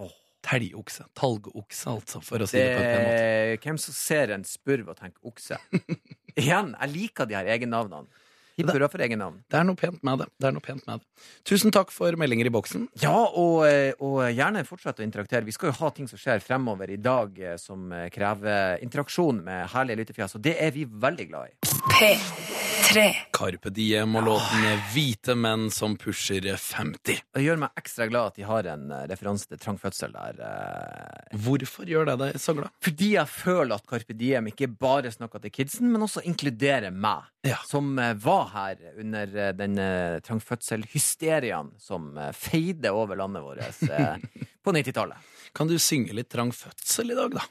[0.01, 0.15] Åh.
[0.47, 1.05] Telgokse.
[1.19, 3.21] Talgokse, altså, for å si det, på en pen måte.
[3.21, 5.59] Det, hvem som ser en spurv og tenker okse?
[6.41, 8.09] Igjen, jeg liker de her egennavnene.
[8.61, 9.41] Hipp hurra for egennavn.
[9.51, 10.29] Det er noe pent med det.
[10.41, 11.27] det er noe pent med det.
[11.49, 12.89] Tusen takk for meldinger i boksen.
[13.03, 15.47] Ja, og, eh, og gjerne fortsett å interaktere.
[15.49, 19.45] Vi skal jo ha ting som skjer fremover i dag eh, som eh, krever interaksjon
[19.47, 21.57] med herlige lyttefjes, og det er vi veldig glad i.
[21.91, 22.70] P3.
[22.91, 23.15] P3.
[23.33, 27.21] Carpe Diem og låten 'Hvite menn som pusher 50'.
[27.35, 30.41] Det gjør meg ekstra glad at de har en eh, referanse til trang fødsel der.
[30.43, 32.71] eh, Hvorfor gjør det deg så glad?
[32.83, 37.23] Fordi jeg føler at Carpe Diem ikke bare snakker til kidsen, men også inkluderer meg,
[37.47, 37.57] Ja.
[37.67, 39.77] som eh, var her under den
[40.27, 43.59] trang fødsel-hysteriaen som feide over landet vårt
[44.65, 45.17] på 90-tallet.
[45.55, 47.47] Kan du synge litt trang fødsel i dag, da?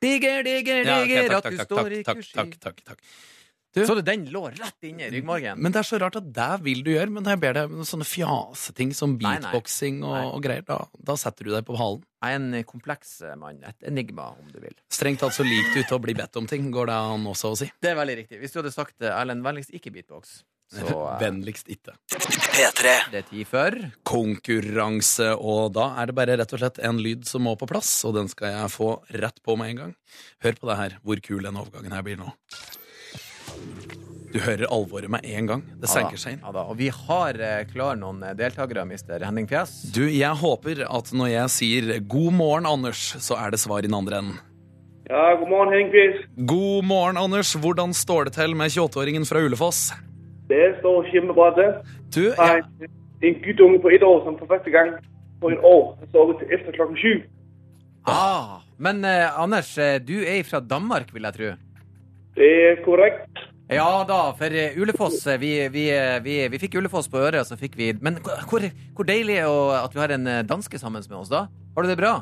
[0.00, 2.60] Digger, digger, Ja, okay, digger takk, at du takk, står takk, i kurs i takk,
[2.60, 2.98] takk, takk.
[3.74, 5.58] Så du, den lå rett inne i ryggmargen.
[5.58, 7.74] Men det er så rart at det vil du gjøre, men når jeg ber deg
[7.74, 9.34] om sånne fjaseting som Nei, nei.
[9.42, 10.78] beatboxing og, og greier, da,
[11.10, 12.04] da setter du deg på halen.
[12.24, 13.58] Jeg er en kompleks eh, mann.
[13.66, 14.74] Et enigma, om du vil.
[14.94, 17.52] Strengt tatt så liker du til å bli bedt om ting, går det an også
[17.52, 17.68] å si.
[17.82, 18.40] Det er veldig riktig.
[18.40, 20.38] Hvis du hadde sagt eh, Erlend, vennligst ikke beatbox,
[20.72, 21.96] så uh, Vennligst ikke.
[22.14, 22.94] P3.
[23.12, 23.76] det er tid for
[24.08, 27.90] Konkurranse, og da er det bare rett og slett en lyd som må på plass,
[28.08, 29.92] og den skal jeg få rett på med en gang.
[30.46, 32.32] Hør på det her, hvor kul den overgangen her blir nå.
[34.34, 35.60] Du hører alvoret med en gang.
[35.78, 36.40] Det senker seg inn.
[36.42, 39.76] Ja da, og vi har eh, klar noen eh, deltakere, mister Henning Fjes.
[39.94, 43.86] Du, jeg håper at når jeg sier 'god morgen, Anders', så er det svar i
[43.86, 44.40] den andre enden.
[45.06, 46.26] Ja, god morgen, Henning Fjes.
[46.50, 47.54] God morgen, Anders.
[47.54, 49.92] Hvordan står det til med 28-åringen fra Ulefoss?
[50.50, 51.70] Det står kjempebra til.
[52.10, 52.90] Du, Jeg en,
[53.22, 54.96] en guttunge på ett år som for første gang
[55.40, 57.22] på en år har sovet til etter klokken syv.
[58.10, 61.56] Ah, men eh, Anders, eh, du er fra Danmark, vil jeg tro.
[62.34, 63.53] Det er korrekt.
[63.72, 67.40] Ja da, for eh, Ulefoss eh, vi, vi, eh, vi, vi fikk Ulefoss på øret,
[67.40, 69.46] og så fikk vi Men hvor, hvor deilig det
[69.78, 71.46] at vi har en danske sammen med oss, da?
[71.76, 72.18] Har du det bra?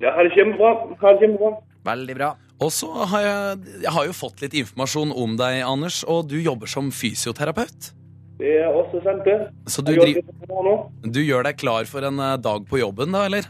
[0.00, 0.94] Ja, har det kjempebra.
[1.00, 1.56] Har det kjempebra.
[1.90, 2.34] Veldig bra.
[2.60, 6.36] og så har jeg, jeg har jo fått litt informasjon om deg, Anders, og du
[6.38, 7.90] jobber som fysioterapeut.
[8.40, 9.38] Det er også sant, det.
[9.68, 10.20] Så du, driv,
[11.02, 13.48] du gjør deg klar for en dag på jobben, da, eller?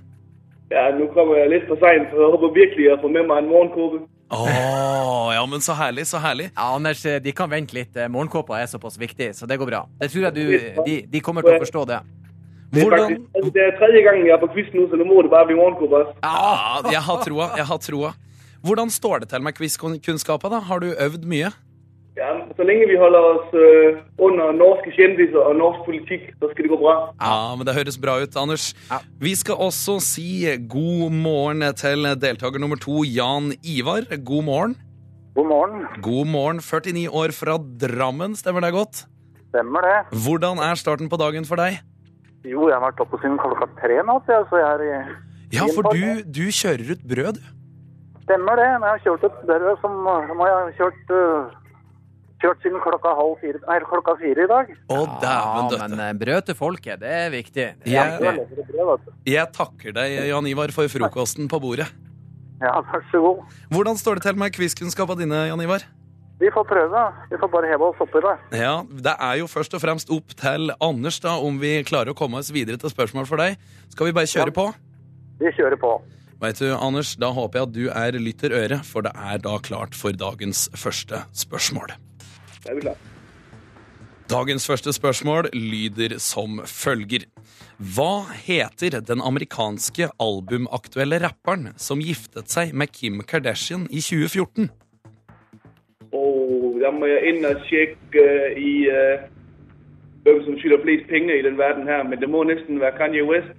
[0.70, 3.42] Ja, nå kommer jeg litt for sent, for jeg håper virkelig jeg får med meg
[3.42, 4.06] en morgenkåpe.
[4.31, 6.51] Å, ja, men så herlig, så herlig.
[6.55, 7.97] Ja, Anders, eh, de kan vente litt.
[7.99, 9.81] Eh, Morgenkåpa er såpass viktig, så det går bra.
[9.99, 12.01] Det tror jeg du, de, de kommer til å forstå det.
[12.71, 15.25] Det er, faktisk, det er tredje gangen jeg er på quiz nå, så nå må
[15.27, 16.05] det bare bli morgenkåpa.
[16.23, 17.49] Ja, jeg har troa.
[17.59, 18.12] Jeg har troa.
[18.62, 20.61] Hvordan står det til med quizkunnskapet, da?
[20.69, 21.51] Har du øvd mye?
[22.57, 26.71] Så lenge vi holder oss øh, under norske kjendiser og norsk politikk, så skal det
[26.73, 26.95] gå bra.
[27.23, 28.73] Ja, men det høres bra ut, Anders.
[28.91, 28.99] Ja.
[29.23, 34.09] Vi skal også si god morgen til deltaker nummer to, Jan Ivar.
[34.19, 34.75] God morgen.
[35.39, 35.87] God morgen.
[36.03, 39.05] God morgen, 49 år fra Drammen, stemmer det godt?
[39.53, 39.95] Stemmer det.
[40.27, 41.79] Hvordan er starten på dagen for deg?
[42.47, 44.93] Jo, jeg har vært oppe siden klokka tre nå, så jeg, er i
[45.55, 47.49] Ja, for du, du kjører ut brød, du.
[48.25, 48.69] Stemmer det.
[48.79, 49.97] Men jeg har kjørt et brød som,
[50.31, 51.60] som jeg har kjørt, øh,
[52.40, 54.70] kjørt siden klokka halv fire, nei, klokka fire i dag.
[54.88, 55.88] Å, dæven men døtte.
[56.00, 57.66] Men brød til folket, det er viktig.
[57.85, 58.05] Det er Ja.
[58.20, 59.14] Jeg viktig.
[59.26, 61.88] Jeg takker deg, Jan Ivar, for frokosten på bordet.
[62.61, 63.57] Ja, vær så god.
[63.72, 65.85] Hvordan står det til med quizkunnskapene dine, Jan Ivar?
[66.40, 67.00] Vi får prøve.
[67.31, 68.35] Vi får bare heve oss oppi det.
[68.61, 72.16] Ja, Det er jo først og fremst opp til Anders da, om vi klarer å
[72.16, 73.59] komme oss videre til spørsmål for deg.
[73.92, 74.70] Skal vi bare kjøre på?
[75.40, 76.00] Vi kjører på.
[76.40, 79.59] Vet du, Anders, Da håper jeg at du er lytter øre, for det er da
[79.61, 81.92] klart for dagens første spørsmål.
[82.66, 83.01] Jeg er klar.
[84.31, 87.25] Dagens første spørsmål lyder som følger.
[87.81, 94.70] Hva heter den amerikanske albumaktuelle rapperen som giftet seg med Kim Kardashian i 2014?
[96.12, 99.27] Oh, da må jeg inn og sjekke øh, i uh,
[100.23, 103.27] hvem som skylder flest penger i den verden her, men det må nesten være Kanye
[103.27, 103.51] West.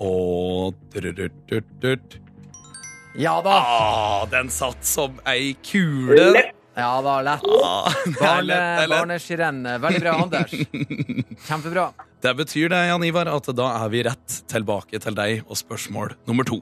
[0.00, 0.74] Og oh,
[3.18, 3.56] Ja da.
[3.56, 6.32] Ah, den satt som ei kule.
[6.36, 6.59] Lett.
[6.80, 7.42] Ja da, lett.
[7.44, 9.64] Ah, det var Barne, lett, det er barneskirenn.
[9.82, 10.54] Veldig bra, Anders.
[11.48, 11.90] Kjempebra.
[12.24, 16.14] Det betyr det, Jan Ivar, at da er vi rett tilbake til deg og spørsmål
[16.28, 16.60] nummer to.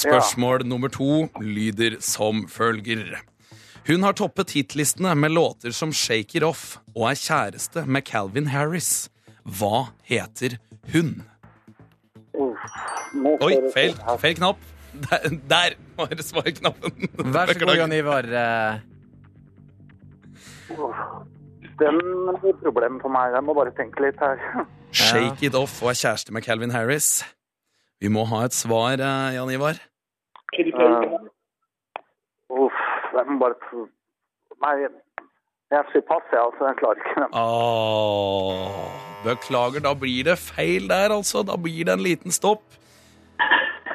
[0.00, 3.18] Spørsmål nummer to lyder som følger.
[3.88, 8.50] Hun har toppet hitlistene med låter som Shake It Off og er kjæreste med Calvin
[8.54, 9.08] Harris.
[9.42, 10.60] Hva heter
[10.92, 11.16] hun?
[12.38, 14.62] Oi, feil, feil knapp.
[15.06, 17.08] Der, der var svarknappen.
[17.34, 18.26] Vær så god, Jan Ivar.
[18.26, 18.80] Eh,
[21.80, 21.98] Den
[22.40, 23.32] blir et problem for meg.
[23.34, 24.40] Jeg må bare tenke litt her.
[25.00, 27.20] Shake It Off og er kjæreste med Calvin Harris.
[28.00, 29.78] Vi må ha et svar, eh, Jan Ivar.
[30.50, 30.72] Perry.
[32.50, 32.78] Uff,
[33.14, 33.86] jeg må bare
[34.60, 34.72] Nei,
[35.70, 36.40] jeg sier pass, jeg.
[36.42, 37.30] Altså, jeg klarer ikke den.
[37.38, 38.90] Oh,
[39.24, 41.40] beklager, da blir det feil der, altså.
[41.46, 42.64] Da blir det en liten stopp.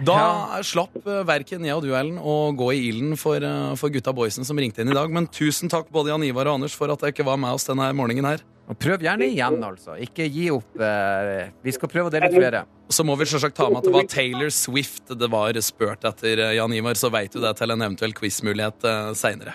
[0.03, 3.93] Da slapp uh, verken jeg og du, Ellen, å gå i ilden for, eh, for
[3.93, 5.11] gutta boysen som ringte inn i dag.
[5.13, 7.67] Men tusen takk både Jan Ivar og Anders for at dere ikke var med oss
[7.69, 8.43] denne morgenen her.
[8.67, 9.95] og prøv gjerne igjen, altså.
[10.01, 10.75] Ikke gi opp.
[10.81, 12.63] Eh, vi skal prøve å dele ut flere.
[12.89, 16.41] Så må vi selvsagt ta med at det var Taylor Swift det var spurt etter,
[16.43, 16.97] eh, Jan Ivar.
[16.99, 19.53] Så veit du det til en eventuell quizmulighet seinere.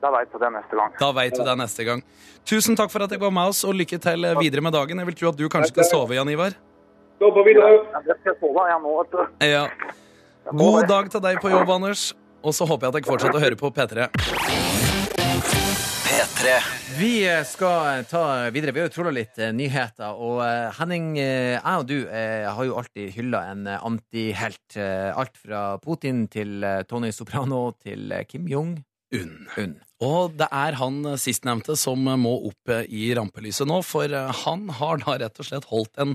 [0.00, 0.94] Da veit du det neste gang.
[1.00, 2.02] Da veit du det neste gang.
[2.46, 4.96] Tusen takk for at dere var med oss, og lykke til videre med dagen.
[4.96, 6.54] Jeg vil tro at du kanskje skal sove, Jan Ivar.
[7.18, 7.68] Gå videre.
[7.94, 9.20] Ja, skal jeg sove jeg nå, vet du.
[9.48, 9.64] Ja.
[10.52, 12.10] God dag til deg på jobb, Anders.
[12.44, 14.04] Og så håper jeg at jeg fortsetter å høre på P3.
[16.06, 16.56] P3.
[16.98, 18.22] Vi eh, skal ta
[18.54, 18.74] videre.
[18.76, 20.12] Vi har jo trolla litt eh, nyheter.
[20.12, 24.76] Og eh, Henning, eh, jeg og du eh, har jo alltid hylla en eh, antihelt.
[24.76, 29.32] Eh, alt fra Putin til eh, Tony Soprano til eh, Kim Jong-un.
[29.56, 29.74] Un.
[30.04, 34.12] Og det er han eh, sistnevnte som eh, må opp eh, i rampelyset nå, for
[34.12, 36.14] eh, han har da rett og slett holdt en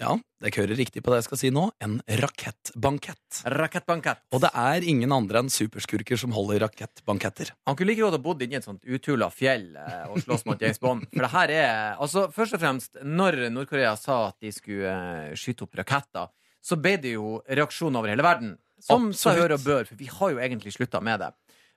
[0.00, 3.42] ja, dere hører riktig på det jeg skal si nå, en rakettbankett.
[3.52, 4.22] Rakettbankett.
[4.34, 7.52] Og det er ingen andre enn superskurker som holder rakettbanketter.
[7.68, 10.62] Han kunne like godt ha bodd inni et sånt uthula fjell eh, og slåss mot
[10.62, 11.06] James Bond.
[11.12, 15.36] For det her er Altså, først og fremst, når Nord-Korea sa at de skulle eh,
[15.38, 18.56] skyte opp raketter, så ble det jo reaksjon over hele verden.
[18.82, 19.42] Som seg Absolutt.
[19.42, 21.30] hør og bør, for vi har jo egentlig slutta med det.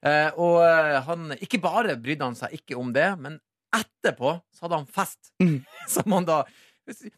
[0.05, 0.61] Eh, og
[1.05, 3.37] han Ikke bare brydde han seg ikke om det, men
[3.75, 5.33] etterpå så hadde han fest.
[5.43, 5.59] Mm.
[5.93, 6.43] Som han da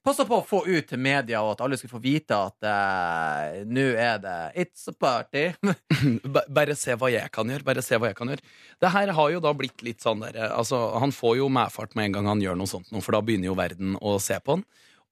[0.03, 3.63] passa på å få ut til media, og at alle skulle få vite at uh,
[3.67, 5.49] nå er det It's a party.
[6.57, 7.67] Bare se hva jeg kan gjøre.
[7.67, 8.45] Bare se hva jeg kan gjøre.
[8.81, 12.09] Det her har jo da blitt litt sånn derre altså, Han får jo medfart med
[12.09, 14.63] en gang han gjør noe sånt, for da begynner jo verden å se på han.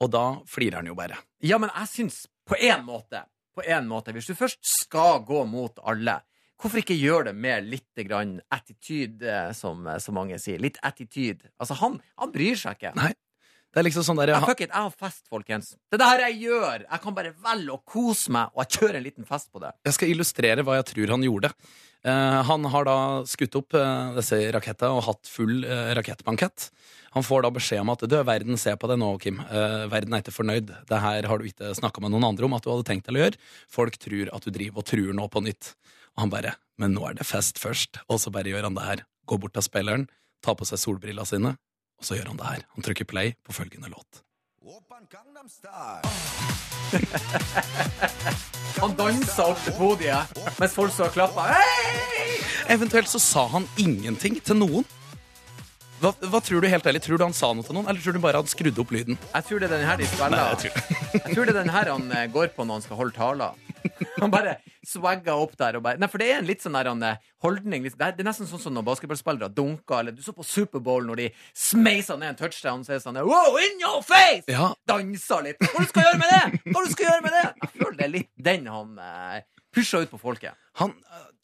[0.03, 1.19] Og da flirer han jo bare.
[1.43, 3.23] Ja, men jeg syns på én måte,
[3.55, 6.19] på en måte Hvis du først skal gå mot alle,
[6.61, 10.59] hvorfor ikke gjøre det med litt grann attitude, eh, som, så mange sier?
[10.63, 11.47] Litt attityd.
[11.59, 12.95] Altså, han, han bryr seg ikke.
[12.99, 13.13] Nei.
[13.75, 15.73] Det er liksom sånn der, Ja, fuck it, jeg har fest, folkens.
[15.91, 16.85] Det er det her jeg gjør.
[16.85, 19.73] Jeg kan bare velge å kose meg, og jeg kjører en liten fest på det.
[19.83, 21.51] Jeg skal illustrere hva jeg tror han gjorde.
[22.07, 26.69] Eh, han har da skutt opp eh, disse rakettene og hatt full uh, rakettbankett.
[27.17, 29.41] Han får da beskjed om at du, verden ser på deg nå, Kim.
[29.43, 30.71] Eh, verden er ikke fornøyd.
[30.87, 33.19] Det her har du ikke snakka med noen andre om at du hadde tenkt til
[33.19, 33.39] å gjøre.
[33.71, 35.73] Folk tror at du driver og truer nå på nytt.
[36.15, 38.01] Og han bare Men nå er det fest først.
[38.11, 39.05] Og så bare gjør han det her.
[39.31, 40.09] Går bort til spilleren,
[40.43, 41.55] tar på seg solbrillene sine,
[41.99, 42.61] og så gjør han det her.
[42.75, 44.21] Han trykker play på følgende låt.
[48.81, 51.47] Han dansa opp til podiet mens folk så og klappa.
[51.53, 52.39] Hey!
[52.75, 54.85] Eventuelt så sa han ingenting til noen.
[56.01, 57.01] Hva, hva tror du helt ærlig?
[57.05, 59.19] Tror du han sa noe til noen, eller tror du bare han skrudde opp lyden?
[59.31, 60.35] Jeg tror det er den her de spiller.
[60.35, 60.71] Nei, jeg tror
[61.15, 63.64] Jeg tror det er den her han eh, går på når han skal holde taler.
[64.21, 67.03] Han bare swagger opp der bare Nei, for det er en litt sånn der han,
[67.43, 67.85] holdning.
[67.85, 71.29] Det er, nesten sånn som når basketballspillere dunker, eller du så på Superbowl når de
[71.57, 74.45] smeiser ned en touchdown, så er det sånn Wow, in your face!
[74.51, 75.61] Ja, Danser litt.
[75.61, 76.63] Hva du skal gjøre med det?
[76.71, 77.45] Hva du skal gjøre med det?
[77.61, 79.39] Jeg føler det er litt den han eh,
[79.75, 80.57] pusha ut på folket.
[80.81, 80.93] han,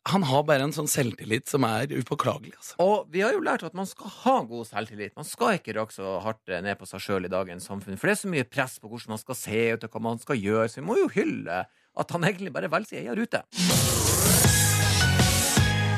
[0.10, 2.56] han har bare en sånn selvtillit som er upåklagelig.
[2.58, 2.77] Altså.
[2.82, 5.13] Og vi har jo lært at man skal ha god selvtillit.
[5.17, 7.99] Man skal ikke rakke så hardt ned på seg sjøl i dagens samfunn.
[8.01, 10.21] For det er så mye press på hvordan man skal se ut, og hva man
[10.23, 10.71] skal gjøre.
[10.71, 11.62] Så vi må jo hylle
[11.99, 13.43] at han egentlig bare velger sin egen rute.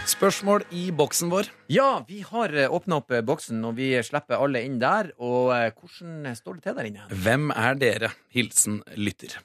[0.04, 1.48] Spørsmål i boksen vår.
[1.72, 5.14] Ja, vi har åpna opp eh, boksen, og vi slipper alle inn der.
[5.24, 7.08] Og eh, hvordan står det til der inne?
[7.24, 8.12] Hvem er dere?
[8.36, 9.38] Hilsen lytter.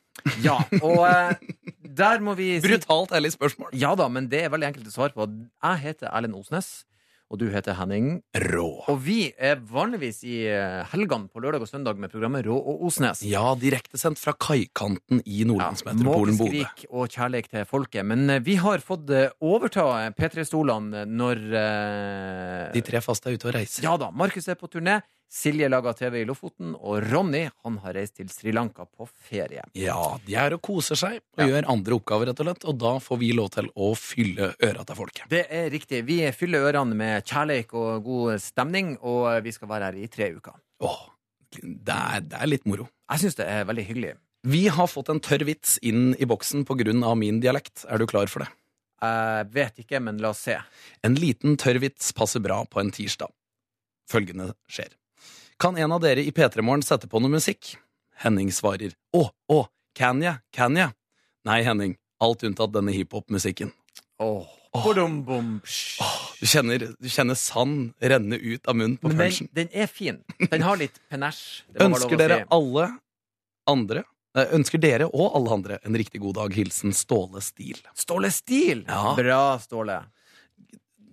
[0.43, 1.39] Ja, og eh,
[1.99, 3.71] der må vi si Brutalt ærlig spørsmål.
[3.79, 5.29] Ja da, men det er veldig enkelt å svare på.
[5.63, 6.73] Jeg heter Erlend Osnes,
[7.29, 8.23] og du heter Henning.
[8.49, 8.67] Rå.
[8.88, 12.87] Og vi er vanligvis i eh, helgene på lørdag og søndag med programmet Rå og
[12.88, 13.21] Osnes.
[13.29, 16.62] Ja, direktesendt fra kaikanten i Nordlandsmetropolen Bodø.
[16.62, 18.09] Måkeskrik og kjærlighet til folket.
[18.09, 19.85] Men eh, vi har fått eh, overta
[20.17, 23.85] P3-stolene når eh, De tre faste er ute og reiser.
[23.85, 24.09] Ja da.
[24.09, 25.01] Markus er på turné.
[25.29, 26.71] Silje lager TV i Lofoten.
[26.79, 29.62] Og Ronny han har reist til Sri Lanka på ferie.
[29.77, 31.47] Ja, de er og koser seg og Ja.
[31.51, 32.64] gjør andre oppgaver, rett og slett.
[32.64, 35.29] Og da får vi lov til å fylle øra til folket.
[35.29, 36.05] Det er riktig.
[36.09, 40.31] Vi fyller ørene med kjærlighet og god stemning, og vi skal være her i tre
[40.35, 40.57] uker.
[40.81, 41.11] Åh,
[41.53, 42.88] det er, det er litt moro.
[43.11, 44.14] Jeg syns det er veldig hyggelig.
[44.49, 47.85] Vi har fått en tørr vits inn i boksen på grunn av min dialekt.
[47.91, 48.49] Er du klar for det?
[49.03, 50.57] Jeg vet ikke, men la oss se.
[51.05, 53.29] En liten tørr vits passer bra på en tirsdag.
[54.09, 54.88] Følgende skjer.
[55.59, 57.73] Kan en av dere i P3 Morgen sette på noe musikk?
[58.23, 58.92] Henning svarer.
[59.11, 59.57] Å, å,
[59.99, 60.94] can jeg, can jeg?
[61.49, 61.97] Nei, Henning.
[62.23, 63.73] Alt unntatt denne hiphop-musikken.
[64.23, 64.47] Åh.
[64.77, 64.85] Oh.
[64.87, 65.57] Oh.
[66.38, 70.21] Du kjenner, du kjenner sand renne ut av munnen på Men den, den er fin.
[70.38, 72.49] Den har litt lov Ønsker dere si.
[72.55, 72.85] alle
[73.66, 74.05] andre
[74.38, 76.55] Ønsker dere og alle andre en riktig god dag.
[76.55, 77.81] Hilsen Ståle Stil.
[77.99, 78.85] Ståle Stil!
[78.87, 79.16] Ja.
[79.18, 79.97] Bra, Ståle.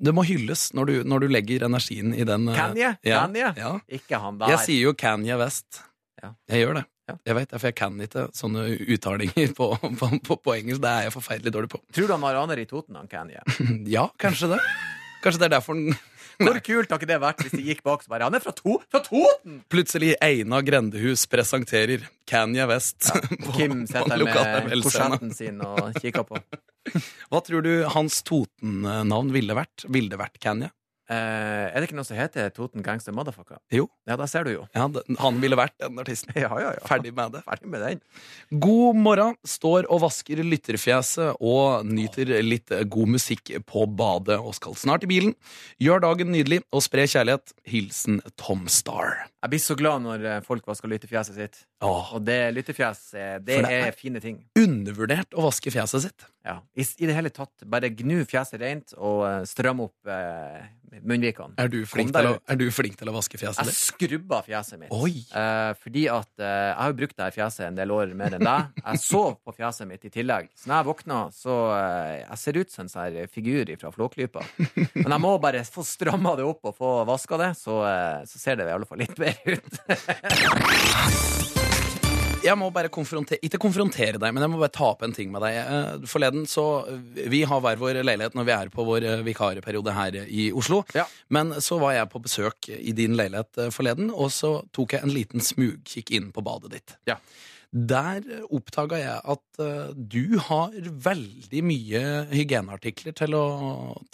[0.02, 2.48] Det må hylles når du, når du legger energien i den.
[2.50, 2.90] eh, Kanye?
[3.06, 3.54] Ja, Kanye?
[3.58, 3.72] ja.
[4.00, 4.52] Ikke han der.
[4.56, 5.82] Jeg sier jo Kanye West.
[6.22, 6.34] Ja.
[6.52, 6.86] Jeg gjør det.
[7.26, 8.64] Jeg vet det, for jeg kan ikke sånne
[8.96, 9.68] uttalinger på,
[10.00, 10.82] på, på, på engelsk.
[10.82, 11.80] Det er jeg forferdelig dårlig på.
[11.94, 13.44] Tror du han har aner i Toten, han Kanye?
[13.96, 14.60] Ja, kanskje det.
[15.22, 15.94] Kanskje det er derfor den
[16.42, 18.54] Hvor kult har ikke det vært hvis de gikk bak så bare Han er fra,
[18.56, 19.62] to fra Toten!
[19.72, 23.10] plutselig Eina Grendehus presenterer Kanye West
[23.46, 26.42] på, Kim på sitter med korsetten sin og kikker på.
[27.32, 29.88] Hva tror du hans Toten-navn ville vært?
[29.90, 30.72] Ville det vært Kanye?
[31.06, 33.60] Eh, er det ikke noe som heter Toten Gangster Motherfucker?
[33.74, 33.86] Jo.
[34.10, 34.64] Ja, da ser du jo.
[34.74, 34.88] Ja,
[35.22, 36.34] han ville vært den artisten.
[36.46, 36.82] Ja, ja, ja.
[36.86, 37.44] Ferdig med det.
[37.46, 38.02] Ferdig med den.
[38.62, 39.38] God morgen.
[39.46, 45.12] Står og vasker lytterfjeset og nyter litt god musikk på badet og skal snart i
[45.12, 45.36] bilen.
[45.82, 47.54] Gjør dagen nydelig og spre kjærlighet.
[47.70, 49.28] Hilsen Tom Star.
[49.46, 51.60] Jeg blir så glad når eh, folk vasker lytterfjeset sitt.
[51.88, 54.42] Og det lyttefjes, eh, det, For det er, er- fine ting.
[54.58, 56.26] undervurdert å vaske fjeset sitt.
[56.46, 56.60] Ja.
[56.78, 60.62] I, I det hele tatt, bare gnu fjeset rent og eh, stram opp eh,
[61.02, 61.56] munnvikene.
[61.60, 62.44] Er du, flink deg til å, ut.
[62.54, 63.80] er du flink til å vaske fjeset Jeg ditt?
[63.80, 64.94] skrubba fjeset mitt.
[64.94, 65.24] Oi.
[65.34, 68.38] Eh, fordi at eh, jeg har jo brukt det her fjeset en del år mer
[68.38, 68.78] enn deg.
[68.84, 70.52] Jeg sov på fjeset mitt i tillegg.
[70.54, 73.92] Så når jeg våkna, så eh, Jeg ser ut som en sånn her figur fra
[73.98, 74.46] Flåklypa.
[74.94, 78.38] Men jeg må bare få stramma det opp og få vaska det, så, eh, så
[78.46, 79.74] ser det i alle fall litt bedre ut.
[82.46, 85.32] Jeg må bare konfrontere, ikke konfrontere deg, men jeg må bare ta opp en ting
[85.34, 85.58] med deg.
[85.62, 86.66] Eh, Forleden så
[87.16, 90.84] Vi har hver vår leilighet når vi er på vår eh, vikarperiode her i Oslo.
[90.98, 91.08] Ja.
[91.34, 95.06] Men så var jeg på besøk i din leilighet eh, forleden, og så tok jeg
[95.06, 96.98] en liten smugkikk inn på badet ditt.
[97.10, 97.20] Ja.
[97.76, 98.24] Der
[98.56, 103.42] oppdaga jeg at uh, du har veldig mye hygieneartikler til å,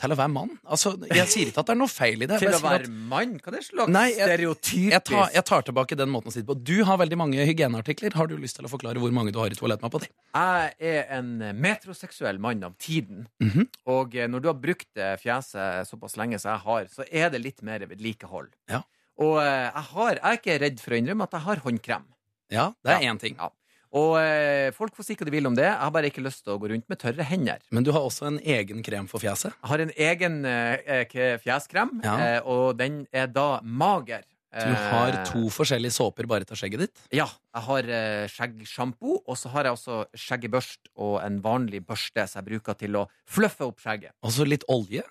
[0.02, 0.56] til å være mann.
[0.66, 2.40] Altså, Jeg sier ikke at det er noe feil i det.
[2.42, 3.36] Til å være at- mann?
[3.38, 6.34] Hva er det slags Nei, jeg- stereotypisk jeg tar, jeg tar tilbake den måten å
[6.34, 6.56] si det på.
[6.58, 8.16] Du har veldig mange hygieneartikler.
[8.18, 10.10] Har du lyst til å forklare hvor mange du har i toalettmappa di?
[10.34, 11.30] Jeg er en
[11.62, 13.28] metroseksuell mann av tiden.
[13.44, 13.68] Mhm.
[13.94, 17.30] Og eh, når du har brukt eh, fjeset såpass lenge som jeg har, så er
[17.30, 18.50] det litt mer vedlikehold.
[18.74, 18.82] Ja.
[19.22, 22.10] Og jeg, har, jeg er ikke redd for å innrømme at jeg har håndkrem.
[22.52, 23.36] Ja, det er én ting.
[23.40, 23.50] Ja.
[23.92, 25.66] Og eh, folk får si hva de vil om det.
[25.68, 27.60] Jeg har bare ikke lyst til å gå rundt med tørre hender.
[27.76, 29.52] Men du har også en egen krem for fjeset.
[29.58, 32.14] Jeg har en egen eh, k- fjeskrem, Ja.
[32.20, 34.24] eh, og den er da mager.
[34.52, 37.04] Du har to forskjellige såper bare til skjegget ditt.
[37.16, 37.24] Ja.
[37.56, 42.42] Jeg har eh, skjeggsjampo, og så har jeg også skjeggebørst og en vanlig børste som
[42.42, 44.12] jeg bruker til å fluffe opp skjegget.
[44.28, 45.04] Og så litt olje.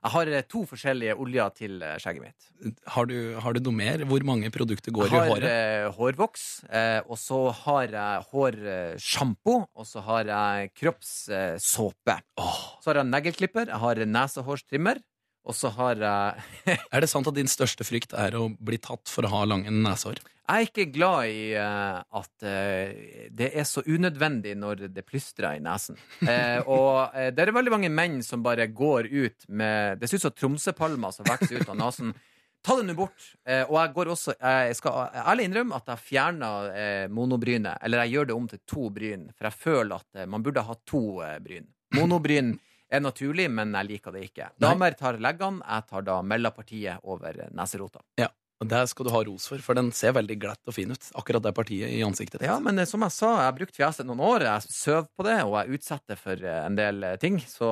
[0.00, 2.76] Jeg har eh, to forskjellige oljer til eh, skjegget mitt.
[2.94, 4.04] Har du, har du noe mer?
[4.08, 5.44] Hvor mange produkter går har i håret?
[5.44, 12.16] Jeg har hårvoks, eh, og så har jeg hårsjampo, og så har jeg kroppssåpe.
[12.40, 12.62] Oh.
[12.80, 15.02] Så har jeg neglklipper, jeg har nesehårstrimmer,
[15.48, 19.08] og så har jeg er det sant at din største frykt er å bli tatt
[19.10, 20.20] for å ha lange nesehår?
[20.50, 25.60] Jeg er ikke glad i uh, at uh, det er så unødvendig når det plystrer
[25.60, 25.98] i nesen.
[26.24, 30.26] Uh, og det er veldig mange menn som bare går ut med Det ser ut
[30.26, 32.10] som tromsøpalmer som vokser ut av nesen.
[32.66, 33.28] Ta det nå bort.
[33.70, 37.78] Og jeg går også Jeg skal ærlig innrømme at jeg fjerner eh, monobrynet.
[37.80, 40.76] Eller jeg gjør det om til to bryn, for jeg føler at man burde ha
[40.84, 41.00] to
[41.40, 41.70] bryn.
[41.96, 42.52] Monobryn
[42.90, 44.50] er naturlig, men jeg liker det ikke.
[44.60, 48.02] Damer tar leggene, jeg tar da mellompartiet over neserota.
[48.20, 48.30] Ja.
[48.60, 51.06] Og Det skal du ha ros for, for den ser veldig glatt og fin ut.
[51.16, 52.48] Akkurat det partiet i ansiktet ditt.
[52.50, 54.44] Ja, men eh, som jeg sa, jeg har brukt fjeset noen år.
[54.44, 57.40] Jeg søv på det, og jeg utsetter for eh, en del eh, ting.
[57.40, 57.70] Så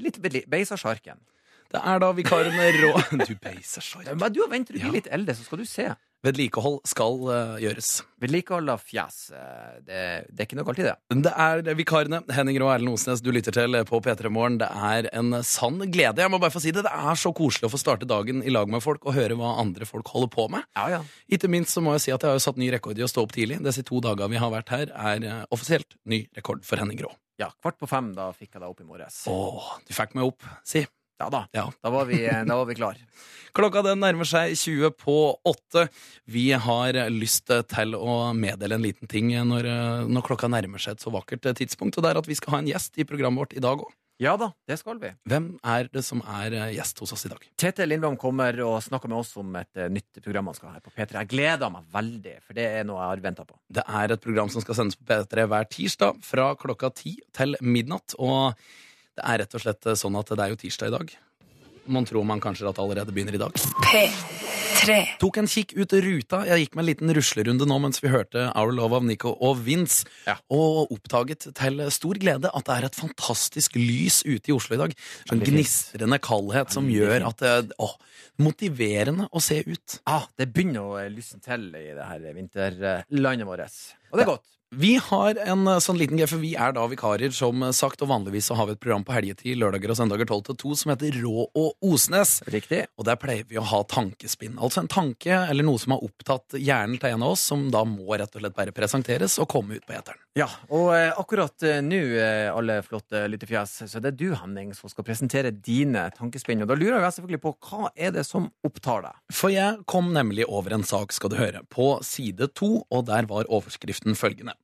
[0.00, 0.16] litt
[0.48, 1.20] beisa sjarken.
[1.74, 2.94] Det er da vikarene rå...
[3.28, 4.16] Du beiser sjarken.
[4.22, 5.90] Men du venter du blir litt eldre, så skal du se.
[6.24, 7.98] Vedlikehold skal uh, gjøres.
[8.24, 9.28] Vedlikehold av fjas.
[9.36, 9.98] eh, det,
[10.32, 10.94] det er ikke noe galt i det.
[11.26, 12.22] Det er vikarene.
[12.32, 14.56] Henning Rå Erlend Osnes, du lytter til på P3 Morgen.
[14.62, 16.24] Det er en sann glede.
[16.24, 16.86] Jeg må bare få si det.
[16.86, 19.52] Det er så koselig å få starte dagen i lag med folk og høre hva
[19.60, 20.64] andre folk holder på med.
[20.78, 21.02] Ja, ja.
[21.28, 23.26] Ikke minst så må jeg si at jeg har satt ny rekord i å stå
[23.26, 23.60] opp tidlig.
[23.66, 27.12] Disse to dagene vi har vært her, er eh, offisielt ny rekord for Henning Rå.
[27.42, 29.24] ja kvart på fem, da fikk jeg deg opp i morges.
[29.28, 30.86] Åh, du fikk meg opp, si.
[31.22, 31.44] Ja da.
[31.54, 31.68] Ja.
[31.82, 32.98] Da var vi, eh, da var vi klar.
[33.54, 35.86] Klokka den nærmer seg 20 på 8.
[36.26, 40.96] Vi har lyst til å meddele en liten ting når, eh, når klokka nærmer seg
[40.96, 43.44] et så vakkert tidspunkt, og det er at vi skal ha en gjest i programmet
[43.44, 43.92] vårt i dag òg.
[44.22, 45.08] Ja da, det skal vi.
[45.26, 47.46] Hvem er det som er eh, gjest hos oss i dag?
[47.58, 50.76] Tete Lindblom kommer og snakker med oss om et eh, nytt program han skal ha
[50.76, 51.16] her på P3.
[51.18, 53.58] Jeg gleder meg veldig, for det er noe jeg har venta på.
[53.74, 57.58] Det er et program som skal sendes på P3 hver tirsdag fra klokka 10 til
[57.66, 58.14] midnatt.
[58.22, 58.54] Og
[59.14, 61.14] det er rett og slett sånn at det er jo tirsdag i dag.
[61.84, 63.56] Man tror man kanskje at det allerede begynner i dag.
[63.84, 64.94] P3.
[65.20, 66.40] Tok en kikk ut ruta.
[66.48, 69.60] Jeg gikk med en liten ruslerunde nå mens vi hørte Our Love of Nico og
[69.66, 70.08] Vince.
[70.24, 70.38] Ja.
[70.52, 74.80] Og oppdaget til stor glede at det er et fantastisk lys ute i Oslo i
[74.80, 74.96] dag.
[75.28, 77.92] Sånn gnistrende kaldhet som gjør at det å,
[78.42, 80.00] Motiverende å se ut.
[80.10, 83.76] Ah, det begynner å eh, lysne til i det her vinterlandet vårt.
[84.10, 84.48] Og det er godt.
[84.76, 88.10] Vi har en eh, sånn liten greie, for vi er da vikarer, som sagt, og
[88.10, 90.90] vanligvis så har vi et program på helgetid lørdager og søndager 12 til 2 som
[90.90, 92.40] heter Rå og Osnes.
[92.50, 92.80] Riktig.
[92.98, 94.58] Og der pleier vi å ha tankespinn.
[94.58, 97.84] Altså en tanke eller noe som har opptatt hjernen til en av oss, som da
[97.86, 100.18] må rett og slett bare presenteres og komme ut på eteren.
[100.34, 104.72] Ja, og eh, akkurat eh, nå, eh, alle flotte lyttefjes, så det er du, Henning,
[104.74, 106.64] som skal presentere dine tankespinn.
[106.64, 109.22] Og da lurer jeg selvfølgelig på hva er det som opptar deg?
[109.30, 113.30] For jeg kom nemlig over en sak, skal du høre, på side to, og der
[113.30, 114.56] var overskriften følgende.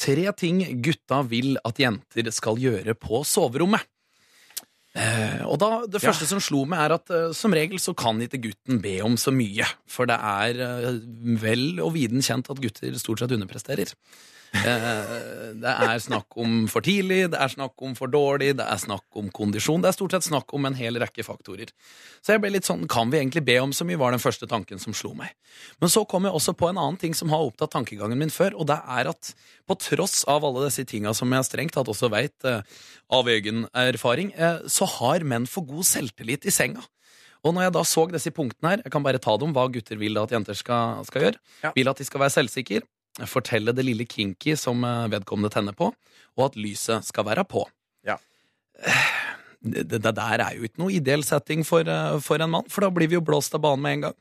[0.00, 3.84] Tre ting gutta vil at jenter skal gjøre på soverommet.
[4.94, 6.10] Eh, og da, Det Ja.
[6.12, 9.16] første som slo meg, er at eh, som regel så kan ikke gutten be om
[9.16, 9.66] så mye.
[9.86, 11.00] For det er eh,
[11.42, 13.90] vel og viden kjent at gutter stort sett underpresterer.
[14.54, 18.80] Eh, det er snakk om for tidlig, det er snakk om for dårlig, det er
[18.80, 19.82] snakk om kondisjon.
[19.82, 21.72] Det er stort sett snakk om en hel rekke faktorer.
[22.22, 24.48] Så jeg ble litt sånn, kan vi egentlig be om så mye, var den første
[24.50, 25.34] tanken som slo meg.
[25.82, 28.56] Men så kom jeg også på en annen ting som har opptatt tankegangen min før,
[28.58, 29.34] og det er at
[29.68, 32.62] på tross av alle disse tinga som jeg strengt tatt også veit eh,
[33.14, 36.84] av egen erfaring, eh, så har menn for god selvtillit i senga.
[37.44, 40.00] Og når jeg da så disse punktene her, jeg kan bare ta dem, hva gutter
[40.00, 41.40] vil at jenter skal, skal gjøre.
[41.60, 41.72] Ja.
[41.76, 42.86] Vil at de skal være selvsikre,
[43.30, 45.92] fortelle det lille kinky som eh, vedkommende tenner på,
[46.36, 47.64] og at lyset skal være på.
[48.06, 48.16] Ja.
[49.64, 52.66] Det, det, det der er jo ikke noe ideell setting for, eh, for en mann,
[52.68, 54.18] for da blir vi jo blåst av banen med en gang.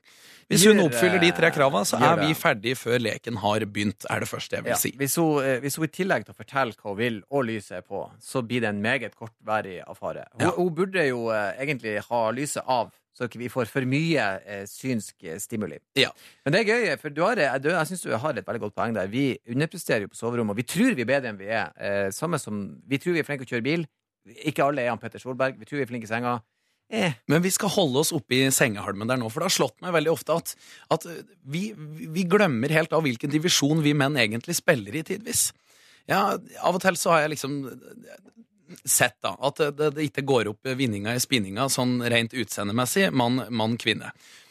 [0.51, 4.03] Hvis hun oppfyller de tre kravene, krava, så er vi ferdige før leken har begynt,
[4.11, 4.91] er det første jeg vil Ja, si.
[4.99, 7.77] hvis, hun, eh, hvis hun i tillegg til å fortelle hva hun vil, og lyset
[7.79, 10.25] er på, så blir det en meget kortværig affære.
[10.35, 10.51] Hun, Ja.
[10.55, 15.23] hun burde jo eh, egentlig ha lyset av, så vi får for mye eh, synsk
[15.29, 15.77] eh, stimuli.
[15.99, 16.09] Ja.
[16.45, 18.75] Men det er gøy, for du har, jeg, jeg syns du har et veldig godt
[18.79, 19.11] poeng der.
[19.11, 21.69] Vi underpresterer jo på soverommet, og vi tror vi er bedre enn vi er.
[21.77, 23.85] Eh, samme som Vi tror vi er flinke til å kjøre bil.
[24.49, 25.59] Ikke alle er han Petter Solberg.
[25.61, 26.39] Vi tror vi er flinke i senga.
[26.93, 29.77] Eh, Men vi skal holde oss oppe i sengehalmen der nå, for det har slått
[29.85, 30.55] meg veldig ofte at,
[30.97, 31.07] at
[31.45, 35.51] vi, vi glemmer helt av hvilken divisjon vi menn egentlig spiller i tidvis.
[36.09, 37.61] Ja, av og til så har jeg liksom
[38.85, 43.43] sett da, at det, det ikke går opp vinninga i spinninga sånn rent utseendemessig, mann,
[43.53, 43.77] mann.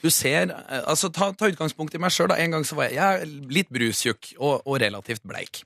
[0.02, 2.34] Du ser, eh, altså ta, ta utgangspunkt i meg sjøl.
[2.36, 5.62] En gang så var jeg, jeg litt brustjukk og, og relativt bleik.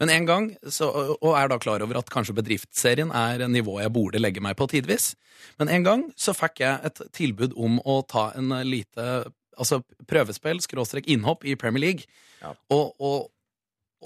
[0.00, 3.94] Men en gang, så, og er da klar over at kanskje bedriftsserien er nivået jeg
[3.94, 5.14] burde legge meg på tidvis.
[5.60, 9.06] Men en gang så fikk jeg et tilbud om å ta en lite
[9.56, 12.10] altså prøvespill, skråstrek innhopp i Premier League.
[12.42, 12.52] Ja.
[12.72, 13.32] Og, og,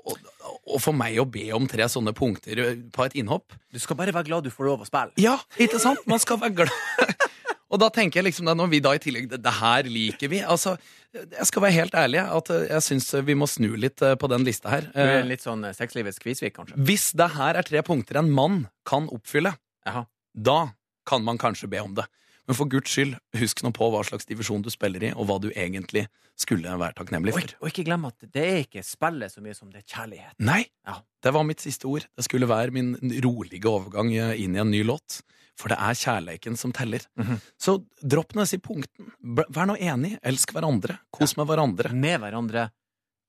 [0.04, 2.60] og, for meg å be om tre sånne punkter
[2.94, 5.12] på et innhopp du skal bare være glad du får lov å spille.
[5.20, 6.02] Ja, ikke sant?
[6.10, 6.72] Man skal være glad.
[7.70, 10.40] Og da tenker jeg liksom, når vi da i tillegg Det, her liker vi.
[10.42, 10.72] Altså,
[11.14, 14.42] jeg skal være helt ærlig, at jeg syns vi må snu litt eh, på den
[14.46, 14.88] lista her.
[14.90, 16.74] Du er Eh, litt sånn eh, sexlivets Kvisvik, kanskje.
[16.82, 19.54] Hvis det her er tre punkter en mann kan oppfylle,
[19.86, 20.02] Aha.
[20.34, 20.58] da
[21.06, 22.08] kan man kanskje be om det.
[22.50, 25.36] Men for guds skyld, husk nå på hva slags divisjon du spiller i, og hva
[25.38, 26.08] du egentlig
[26.40, 27.44] skulle være takknemlig for.
[27.46, 30.34] ikke- og ikke glem at det er ikke spillet så mye som det er kjærlighet.
[30.40, 30.96] Nei, Ja.
[31.22, 32.06] det var mitt siste ord.
[32.16, 35.22] Det skulle være min rolige overgang inn i en ny låt.
[35.56, 37.00] For det er kjærleiken som teller.
[37.16, 37.40] Mhm.
[37.60, 39.12] Så dropp nå disse punkten.
[39.22, 40.18] Vær nå enig.
[40.24, 40.98] Elsk hverandre.
[41.12, 41.92] Kos med hverandre.
[41.92, 42.70] Med hverandre.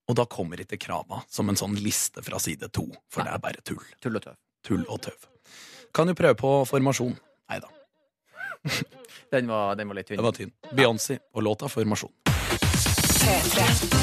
[0.10, 2.90] Og da kommer ikke krava som en sånn liste fra side to.
[3.10, 3.84] For det er bare tull.
[4.02, 4.36] Tull og tøv.
[4.64, 5.28] Tull og tøv.
[5.94, 7.20] Kan jo prøve på formasjon.
[7.50, 7.68] Nei da,
[9.32, 10.18] Den var, den var litt tynn.
[10.20, 10.52] Den var tynn.
[10.76, 12.12] Beyoncé og låta Formasjon.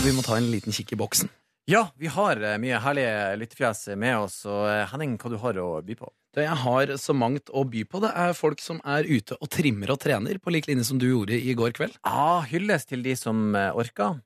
[0.04, 1.28] Vi må ta en liten kikk i boksen.
[1.68, 4.38] Ja, vi har eh, mye herlige lyttefjes med oss.
[4.48, 6.08] Og eh, Henning, hva du har å by på?
[6.32, 9.50] Det jeg har så mangt å by på, det er folk som er ute og
[9.52, 11.98] trimmer og trener, på lik linje som du gjorde i går kveld.
[12.08, 14.16] Ah, hylles til de som eh, orker.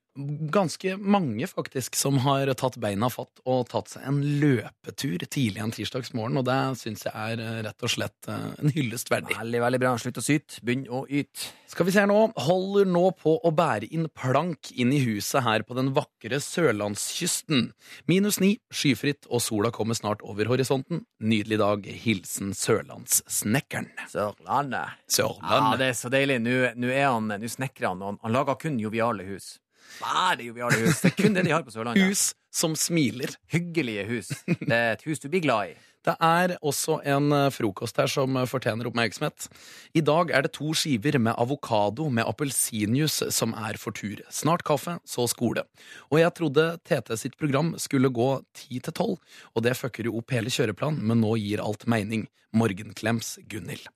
[0.52, 5.72] Ganske mange faktisk som har tatt beina fatt og tatt seg en løpetur tidlig en
[5.72, 9.38] tirsdagsmorgen, og det syns jeg er eh, rett og slett eh, en hyllest verdig.
[9.38, 9.94] Veldig, veldig bra.
[10.02, 10.60] Slutt å syte.
[10.60, 11.48] Begynn å yte.
[11.72, 15.46] Skal vi se her nå, holder nå på å bære inn plank inn i huset
[15.46, 17.70] her på den vakre sørlandskysten.
[18.10, 21.06] Minus ni, skyfritt, og sola kommer snart over horisonten.
[21.24, 21.88] Nydelig dag.
[22.04, 23.88] Hilsen Sørlandssnekkeren.
[24.12, 25.72] Sørlandet.
[25.72, 26.42] Ja, det er så deilig.
[26.44, 29.54] Nå nå er han, nå snekrer han, og han, han lager kun joviale hus.
[30.00, 31.02] Bare joviale hus.
[31.02, 32.10] Det er kun det de har på Sørlandet.
[32.10, 33.32] Hus som smiler.
[33.52, 34.28] Hyggelige hus.
[34.46, 35.78] Det er et hus du blir glad i.
[36.02, 39.46] Det er også en eh, frokost her som eh, fortjener oppmerksomhet.
[39.94, 44.18] I dag er det to skiver med avokado med appelsinjuice som er for tur.
[44.34, 45.62] Snart kaffe, så skole.
[46.10, 48.28] Og jeg trodde TT sitt program skulle gå
[48.58, 52.26] ti til tolv, og det fucker jo opp hele kjøreplanen, men nå gir alt mening.
[52.52, 53.86] Morgenklems Gunhild.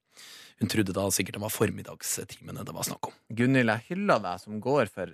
[0.62, 3.18] Hun trodde da sikkert det var formiddagstimene det var snakk om.
[3.37, 5.11] Gunhild, jeg hyller deg som går for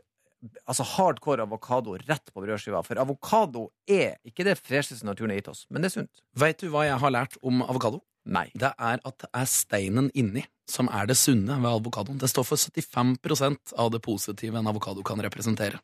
[0.66, 2.82] altså hardcore avokado rett på brødskiva.
[2.86, 6.24] For avokado er ikke det fresheste naturen har gitt oss, men det er sunt.
[6.38, 8.02] Veit du hva jeg har lært om avokado?
[8.22, 8.48] Nei.
[8.54, 12.20] Det er at det er steinen inni som er det sunne ved avokadoen.
[12.22, 15.80] Det står for 75% av det positive en avokado kan representere.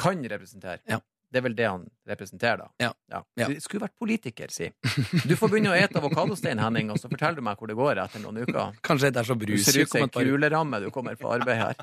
[0.00, 0.80] Kan representere.
[0.90, 0.98] Ja.
[1.32, 2.66] Det er vel det han representerer, da.
[2.82, 2.90] Ja.
[3.08, 3.22] Ja.
[3.48, 4.68] Du skulle vært politiker, si.
[5.24, 8.02] Du får begynne å ete avokadostein, Henning, og så forteller du meg hvor det går
[8.04, 8.76] etter noen uker.
[8.84, 11.80] Kanskje det er så Du ser ut som en kuleramme du kommer på arbeid her.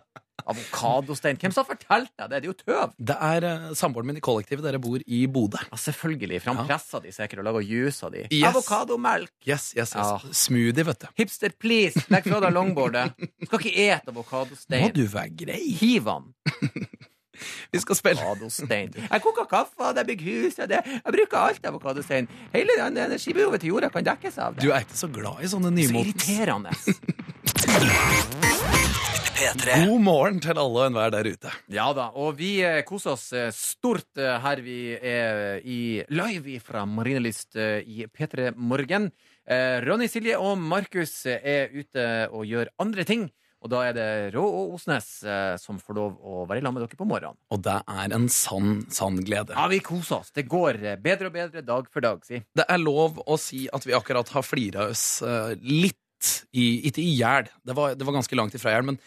[0.50, 1.36] Avokadostein.
[1.42, 2.38] Hvem som har fortalt deg det?
[2.40, 2.94] Det er jo tøv!
[3.10, 4.64] Det er uh, samboeren min i kollektivet.
[4.64, 5.60] Dere bor i Bodø.
[5.66, 6.40] Ja, selvfølgelig.
[6.44, 6.68] For han Ja.
[6.70, 8.24] presser de sikkert og lager juice av de.
[8.32, 8.48] Yes.
[8.54, 9.34] Avokadomelk!
[9.46, 10.14] Yes, yes, yes.
[10.14, 10.32] Ja.
[10.32, 11.08] Smoothie, vet du.
[11.20, 12.06] Hipster, please!
[12.14, 13.12] Legg fra deg longboardet.
[13.20, 14.94] Du skal ikke ete Må avokadostein.
[14.96, 15.62] du være grei?
[15.82, 16.32] Hiv han.
[17.72, 18.94] Vi skal spille Avokadostein.
[19.14, 20.80] Jeg koker kaffe, og jeg bygger hus, og det.
[20.86, 22.28] jeg bruker alt avokadostein.
[22.54, 24.64] Hele den energibehovet til jorda kan dekkes av det.
[24.66, 26.72] Du er ikke så glad i sånne så irriterende.
[29.40, 29.86] P3.
[29.88, 31.52] God morgen til alle og enhver der ute.
[31.72, 35.80] Ja da, og vi eh, koser oss eh, stort eh, her vi er i
[36.12, 39.08] live fra Marienlyst eh, i P3 Morgen.
[39.48, 42.04] Eh, Ronny, Silje og Markus eh, er ute
[42.36, 43.30] og gjør andre ting.
[43.60, 46.86] Og da er det Rå og Osnes eh, som får lov å være sammen med
[46.88, 47.36] dere på morgenen.
[47.52, 49.52] Og det er en sann, sann glede.
[49.58, 50.32] Ja, vi koser oss.
[50.36, 52.40] Det går eh, bedre og bedre dag for dag, si.
[52.56, 56.00] Det er lov å si at vi akkurat har flira oss eh, litt
[56.52, 58.98] i, Ikke i hjel, det, var- det var ganske langt ifra hjel, men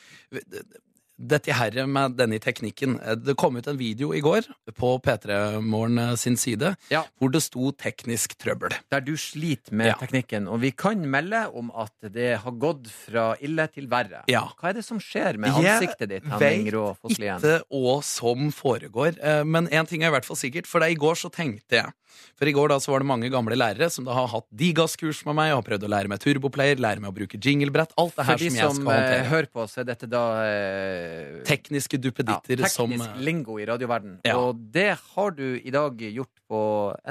[1.19, 5.61] dette her med denne teknikken eh, Det kom ut en video i går på P3
[5.63, 7.05] Morgen eh, sin side Ja.
[7.21, 8.75] hvor det sto 'teknisk trøbbel'.
[8.91, 9.95] Der du sliter med Ja.
[10.01, 10.49] teknikken.
[10.49, 14.23] Og vi kan melde om at det har gått fra ille til verre.
[14.29, 14.49] Ja.
[14.61, 16.25] Hva er det som skjer med ansiktet ditt?
[16.25, 20.67] Jeg vet Ikke hva som foregår, eh, men én ting er i hvert fall sikkert.
[20.67, 21.93] For det i går så tenkte jeg
[22.37, 25.25] For i går da så var det mange gamle lærere som da har hatt Digas-kurs
[25.25, 27.95] med meg og har prøvd å lære meg turboplayer, lære meg å bruke jinglebrett.
[27.97, 29.25] Alt det For her de som jeg som skal håndtere.
[29.33, 31.12] hører på, så er dette da eh,
[31.49, 34.19] Tekniske ja, teknisk som Teknisk lingo i radioverden.
[34.27, 34.37] Ja.
[34.39, 36.63] Og det har du i dag gjort på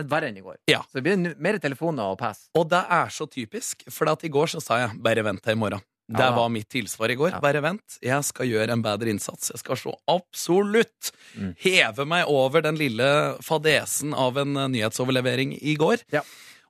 [0.10, 0.58] verre enn i går.
[0.72, 0.82] Ja.
[0.90, 2.50] Så det blir mer telefoner og pass.
[2.56, 5.54] Og det er så typisk, for at i går så sa jeg 'bare vent til
[5.54, 5.82] i morgen'.
[6.12, 7.38] Det var mitt tilsvar i går.
[7.44, 9.52] Bare vent, jeg skal gjøre en bedre innsats.
[9.54, 11.56] Jeg skal så absolutt Mm.
[11.64, 16.04] heve meg over den lille fadesen av en eh, nyhetsoverlevering i går.
[16.12, 16.22] Ja.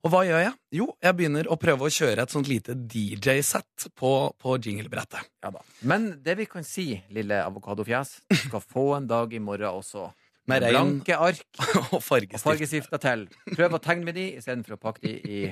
[0.02, 0.54] Og hva gjør jeg?
[0.80, 5.28] Jo, jeg begynner å prøve å kjøre et sånt lite DJ-sett på, på jinglebrettet.
[5.46, 5.62] Ja da.
[5.86, 10.08] Men det vi kan si, lille avokadofjes, du skal få en dag i morgen også.
[10.50, 12.90] Med regn blanke ark og og fargestift.
[13.04, 13.28] til.
[13.54, 15.44] Prøv å tegne med de istedenfor å pakke de i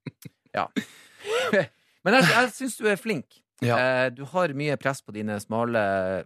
[0.54, 0.68] Ja.
[2.04, 3.40] Men jeg, jeg syns du er flink.
[3.62, 3.76] Ja.
[3.78, 5.80] Eh, du har mye press på dine smale,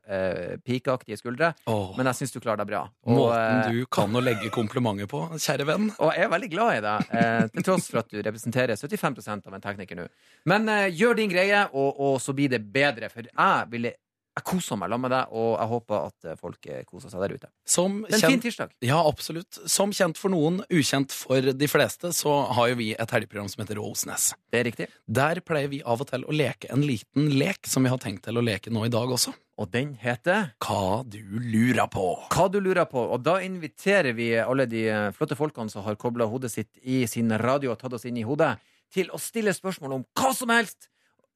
[0.09, 2.83] eh, pikeaktige skuldre, Åh, men jeg syns du klarer deg bra.
[3.05, 5.91] Og, måten eh, du kan å legge komplimenter på, kjære venn.
[6.03, 9.47] og jeg er veldig glad i deg, eh, til tross for at du representerer 75
[9.47, 10.09] av en tekniker nå.
[10.49, 13.12] Men eh, gjør din greie, og, og så blir det bedre.
[13.12, 13.97] For jeg ville
[14.39, 17.24] jeg koser meg sammen med deg, og jeg håper at eh, folk eh, koser seg
[17.24, 17.51] der ute.
[17.68, 18.72] Som Det er en fin kjent, tirsdag.
[18.89, 19.59] ja, absolutt.
[19.68, 23.64] Som kjent for noen, ukjent for de fleste, så har jo vi et helgeprogram som
[23.64, 24.30] heter Rosenes.
[24.53, 24.89] Det er riktig.
[25.07, 28.24] Der pleier vi av og til å leke en liten lek som vi har tenkt
[28.28, 29.34] til å leke nå i dag også.
[29.59, 32.05] Og den heter Hva du lurer på.
[32.30, 33.03] Hva du lurer på.
[33.11, 37.03] Og da inviterer vi alle de eh, flotte folkene som har kobla hodet sitt i
[37.11, 38.55] sin radio og tatt oss inn i hodet,
[38.95, 40.86] til å stille spørsmål om hva som helst.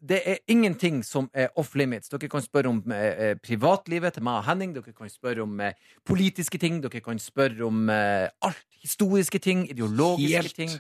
[0.09, 2.11] Det er ingenting som er off limits.
[2.11, 4.75] Dere kan spørre om eh, eh, privatlivet til meg og Henning.
[4.75, 6.81] Dere kan spørre om eh, politiske ting.
[6.83, 8.65] Dere kan spørre om eh, alt.
[8.83, 10.71] Historiske ting, ideologiske Helt ting.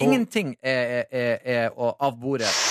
[0.00, 2.69] Ingenting er, er, er, er av bordet.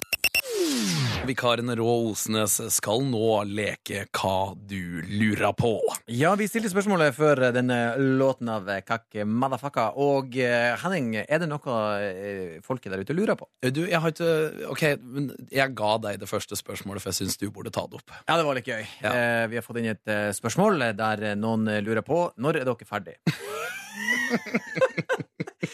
[1.29, 5.75] Vikaren Rå Osnes skal nå leke Hva du lurer på.
[6.09, 7.77] Ja, vi stilte spørsmålet før denne
[8.17, 9.91] låten av Kakk Madafaka.
[10.01, 13.45] Og eh, Henning, er det noe eh, folket der ute lurer på?
[13.69, 17.37] Du, jeg har ikke Ok, men jeg ga deg det første spørsmålet, for jeg syns
[17.37, 18.15] du burde ta det opp.
[18.25, 18.81] Ja, det var litt gøy.
[19.05, 19.13] Ja.
[19.13, 22.63] Eh, vi har fått inn et eh, spørsmål der eh, noen eh, lurer på når
[22.63, 23.19] er dere ferdig?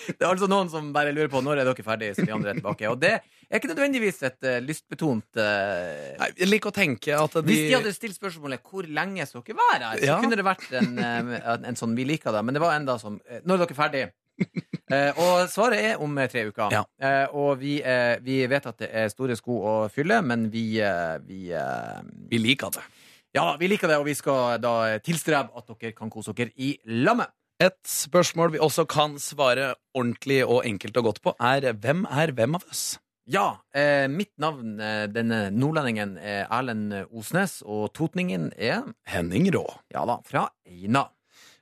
[0.07, 2.53] det er altså noen som bare lurer på når er dere ferdige, så de andre
[2.53, 2.89] er tilbake.
[2.91, 7.37] Og det er ikke nødvendigvis et uh, lystbetont uh, Nei, Jeg liker å tenke at
[7.39, 10.19] de Hvis de hadde stilt spørsmålet hvor lenge skal dere være her, så Ja.
[10.23, 12.43] kunne det vært en, uh, en, en sånn vi liker det.
[12.45, 14.11] Men det var enda som Når er dere ferdige?
[15.23, 16.73] Og svaret er om tre uker.
[16.75, 16.81] Ja.
[17.31, 17.77] Og vi,
[18.25, 20.65] vi vet at det er store sko å fylle, men vi,
[21.25, 21.39] vi
[22.33, 22.83] Vi liker det.
[23.35, 26.75] Ja, vi liker det, og vi skal da tilstrebe at dere kan kose dere i
[27.03, 27.31] lammet.
[27.63, 32.33] Et spørsmål vi også kan svare ordentlig og enkelt og godt på, er hvem er
[32.35, 32.97] hvem av oss?
[33.31, 39.63] Ja, eh, mitt navn, eh, denne nordlendingen, er Erlend Osnes, og totningen er Henning Rå.
[39.89, 41.07] Ja da, fra Eina.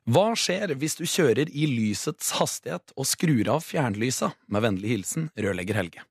[0.10, 4.34] Hva skjer hvis du kjører i lysets hastighet og skrur av fjernlysa?
[4.50, 6.04] Med vennlig hilsen rørlegger Helge.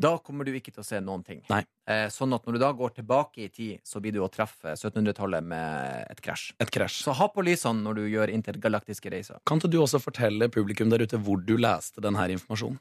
[0.00, 1.42] Da kommer du ikke til å se noen ting.
[1.50, 4.72] Eh, sånn at når du da går tilbake i tid, så blir du å treffe
[4.72, 6.54] 1700-tallet med et krasj.
[6.62, 7.02] Et krasj.
[7.04, 9.42] Så ha på lysene når du gjør intergalaktiske reiser.
[9.48, 12.80] Kan ikke du også fortelle publikum der ute hvor du leste denne informasjonen?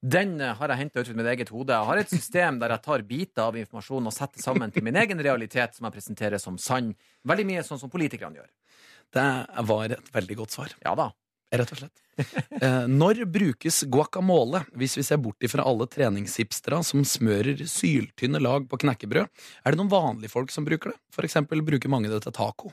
[0.00, 1.76] Den eh, har jeg henta ut fra mitt eget hode.
[1.76, 4.96] Jeg har et system der jeg tar biter av informasjon og setter sammen til min
[4.96, 6.94] egen realitet, som jeg presenterer som sann.
[7.28, 8.48] Veldig mye sånn som politikerne gjør.
[9.12, 9.28] Det
[9.68, 10.72] var et veldig godt svar.
[10.84, 11.10] Ja da.
[11.54, 12.02] Rett og slett.
[12.56, 18.66] Eh, når brukes guacamole, hvis vi ser bort ifra alle treningshipstera som smører syltynne lag
[18.70, 19.28] på knekkebrød?
[19.62, 20.98] Er det noen vanlige folk som bruker det?
[21.14, 22.72] For eksempel bruker mange det til taco.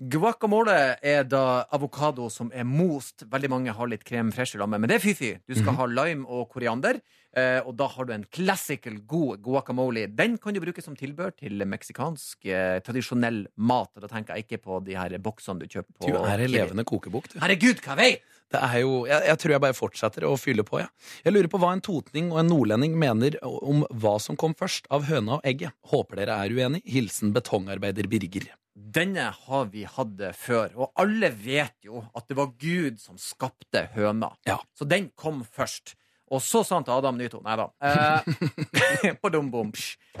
[0.00, 3.26] Guacamole er da avokado som er most.
[3.30, 5.34] Veldig mange har litt krem fresh i lammet, men det er fy-fy.
[5.46, 6.96] Du skal ha lime og koriander,
[7.36, 10.06] eh, og da har du en classical god guacamole.
[10.16, 13.92] Den kan du bruke som tilbør til meksikansk eh, tradisjonell mat.
[14.00, 16.86] Da tenker jeg ikke på de her boksene du kjøper på Du er en levende
[16.88, 17.36] kokebok, du.
[17.44, 18.14] Herregud, hva vei!
[18.52, 20.80] Det er jo, jeg, jeg tror jeg bare fortsetter å fylle på.
[20.82, 20.88] Ja.
[21.24, 24.90] Jeg lurer på hva en totning og en nordlending mener om hva som kom først
[24.92, 25.76] av høna og egget.
[25.92, 26.82] Håper dere er uenig.
[26.88, 28.50] Hilsen betongarbeider Birger.
[28.72, 33.84] Denne har vi hatt før, og alle vet jo at det var Gud som skapte
[33.92, 34.32] høna.
[34.48, 34.58] Ja.
[34.72, 35.94] Så den kom først.
[36.32, 37.66] Og så sa han til Adam Nyto Nei da.
[37.84, 39.72] Eh, på dum bom.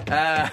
[0.04, 0.52] Eh,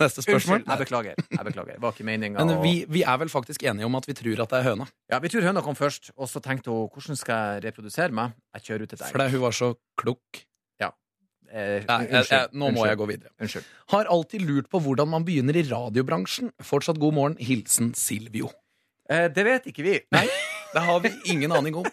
[0.00, 0.62] Neste spørsmål.
[0.62, 1.14] unnskyld, jeg beklager.
[1.30, 1.72] Jeg beklager.
[1.74, 2.44] Det var ikke meninga.
[2.44, 4.86] Men vi, vi er vel faktisk enige om at vi tror at det er høna.
[5.12, 8.36] Ja, vi tror høna kom først, og så tenkte hun hvordan skal jeg reprodusere meg?
[8.56, 9.10] Jeg kjører ut et egg.
[9.12, 10.44] Fordi hun var så klok.
[11.50, 12.88] Eh, Nei, jeg, jeg, nå må unnskyld.
[12.90, 13.30] jeg gå videre.
[13.40, 13.68] Unnskyld.
[13.94, 16.52] Har alltid lurt på hvordan man begynner i radiobransjen.
[16.64, 17.36] Fortsatt god morgen.
[17.40, 18.50] Hilsen Silvio.
[19.08, 19.96] Eh, det vet ikke vi.
[20.16, 20.26] Nei,
[20.74, 21.86] det har vi ingen aning om.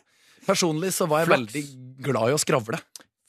[0.48, 1.42] Personlig så var jeg Flaks.
[1.54, 1.66] veldig
[2.10, 2.80] glad i å skravle.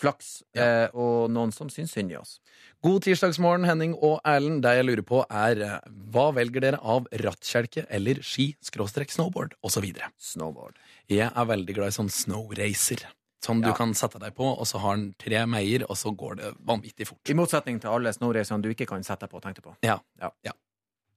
[0.02, 0.40] Flaks.
[0.58, 2.38] Eh, og noen som syns synd i oss.
[2.84, 4.64] God tirsdagsmorgen, Henning og Erlend.
[4.64, 5.76] Det jeg lurer på, er eh,
[6.12, 9.86] hva velger dere av rattkjelke eller ski, skråstrek snowboard osv.?
[10.20, 10.74] Snowboard.
[11.08, 13.06] Jeg er veldig glad i sånn snowracer.
[13.44, 13.74] Sånn du Ja.
[13.76, 17.06] kan sette deg på, og så har den tre meier, og så går det vanvittig
[17.10, 17.20] fort.
[17.28, 19.74] I motsetning til alle snorreisene du ikke kan sette deg på og tenke på.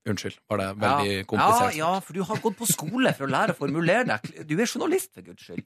[0.07, 1.23] Unnskyld, var det veldig ja.
[1.27, 1.75] komplisert?
[1.75, 4.45] Ja, ja, for du har gått på skole for å lære å formulere deg.
[4.47, 5.65] Du er journalist, for guds skyld.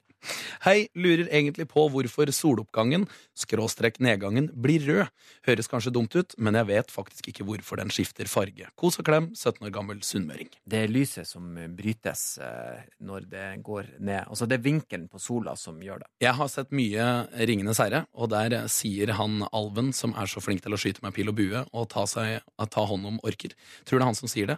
[0.65, 3.07] Hei, lurer egentlig på hvorfor soloppgangen,
[3.37, 5.11] skråstrek nedgangen, blir rød.
[5.47, 8.69] Høres kanskje dumt ut, men jeg vet faktisk ikke hvorfor den skifter farge.
[8.79, 10.49] Kos og klem, 17 år gammel sunnmøring.
[10.65, 14.25] Det er lyset som brytes eh, når det går ned.
[14.27, 16.09] Altså, det er vinkelen på sola som gjør det.
[16.25, 17.07] Jeg har sett mye
[17.49, 21.15] Ringenes herre, og der sier han alven, som er så flink til å skyte med
[21.15, 23.55] pil og bue og ta, seg, ta hånd om orker,
[23.85, 24.57] tror det er han som sier det.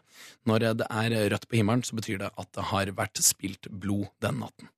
[0.49, 4.07] Når det er rødt på himmelen, så betyr det at det har vært spilt blod
[4.23, 4.69] den natten.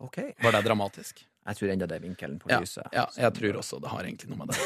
[0.00, 0.20] Ok.
[0.40, 1.24] Var det dramatisk?
[1.50, 2.86] Jeg tror enda det er vinkelen på Ja, lyset.
[2.92, 4.60] ja, jeg tror også det har egentlig noe med det.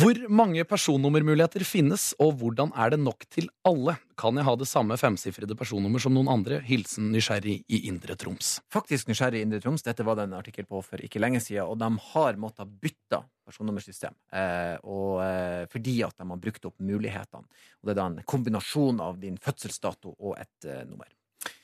[0.00, 3.96] Hvor mange personnummermuligheter finnes, og hvordan er det nok til alle?
[4.18, 6.60] Kan jeg ha det samme femsifrede personnummer som noen andre?
[6.66, 8.54] Hilsen nysgjerrig i Indre Troms.
[8.72, 9.84] Faktisk nysgjerrig i Indre Troms.
[9.86, 13.22] Dette var det en artikkel på for ikke lenge siden, og de har måttet bytte
[13.46, 14.14] personnummersystem.
[14.32, 17.48] Eh, og, eh, fordi at de har brukt opp mulighetene.
[17.80, 21.10] Og det er da en kombinasjon av din fødselsdato og et eh, nummer.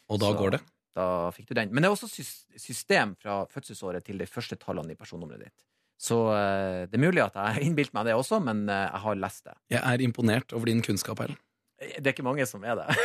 [0.09, 0.63] Og da Så går det.
[0.99, 1.71] Da fikk du den.
[1.73, 2.11] Men det er også
[2.59, 5.68] system fra fødselsåret til de første tallene i personnummeret ditt.
[5.99, 9.03] Så eh, det er mulig at jeg har innbilt meg det også, men eh, jeg
[9.05, 9.57] har lest det.
[9.75, 11.39] Jeg er imponert over din kunnskap, Ellen.
[11.79, 12.87] Det er ikke mange som er det.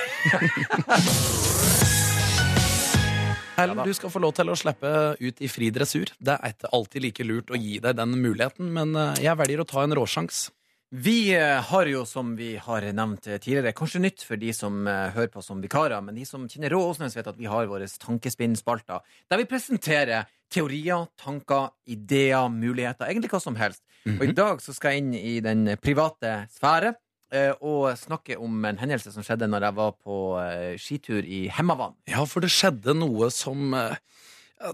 [3.58, 3.84] Ellen, da.
[3.86, 6.10] du skal få lov til å slippe ut i fri dressur.
[6.18, 9.62] Det er ikke alltid like lurt å gi deg den muligheten, men eh, jeg velger
[9.62, 10.48] å ta en råsjans.
[10.96, 14.86] Vi eh, har jo, som vi har nevnt eh, tidligere, kanskje nytt for de som
[14.86, 17.66] eh, hører på som vikarer, men de som kjenner Rå Åsnes, vet at vi har
[17.66, 23.82] våre tankespinnspalter, der vi presenterer teorier, tanker, ideer, muligheter, egentlig hva som helst.
[24.06, 26.94] Og i dag så skal jeg inn i den private sfære
[27.34, 31.46] eh, og snakke om en hendelse som skjedde når jeg var på eh, skitur i
[31.54, 31.96] Hemmavann.
[32.12, 33.96] Ja, for det skjedde noe som eh,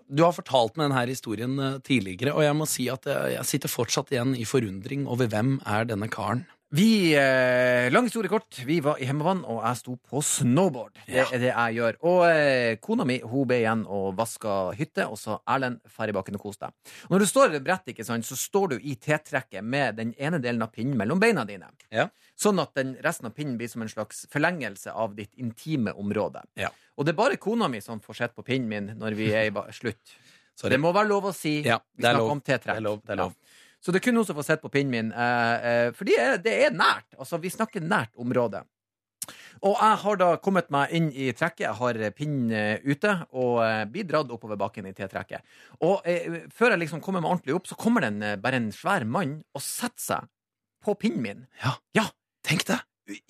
[0.09, 1.55] Du har fortalt meg denne historien
[1.85, 5.87] tidligere, og jeg må si at jeg sitter fortsatt igjen i forundring over hvem er
[5.89, 6.43] denne karen.
[6.71, 10.99] Vi, eh, lang historie kort, vi var i hjemmevann, og jeg sto på snowboard.
[11.07, 11.97] Det er det jeg gjør.
[12.05, 16.17] Og eh, kona mi hun ble igjen og vaska hytte, og så Erlend, ferdig i
[16.19, 16.93] bakken og kos deg.
[17.07, 20.13] Og når du står i brettet, ikke sant, så står du i T-trekket med den
[20.21, 21.71] ene delen av pinnen mellom beina dine.
[21.89, 22.05] Ja.
[22.37, 26.45] Sånn at den, resten av pinnen blir som en slags forlengelse av ditt intime område.
[26.53, 26.69] Ja.
[27.01, 29.49] Og det er bare kona mi som får sett på pinnen min når vi er
[29.49, 30.19] i slutt.
[30.59, 30.75] Sorry.
[30.75, 31.61] Det må være lov å si.
[31.63, 32.75] Ja, vi er snakker om T-trekk.
[32.75, 33.35] Det er lov, det er lov.
[33.79, 36.17] Så det er kun hun som får sett på pinnen min, eh, eh, for det
[36.19, 37.07] er, det er nært.
[37.17, 38.65] Altså, vi snakker nært område.
[39.61, 41.65] Og jeg har da kommet meg inn i trekket.
[41.67, 45.43] Jeg har pinnen eh, ute og eh, blir dratt oppover bakken i T-trekket.
[45.85, 48.61] Og eh, før jeg liksom kommer meg ordentlig opp, så kommer det en, eh, bare
[48.61, 50.31] en svær mann og setter seg
[50.83, 51.45] på pinnen min.
[51.63, 51.75] Ja.
[51.95, 52.07] Ja,
[52.49, 52.79] Tenk det!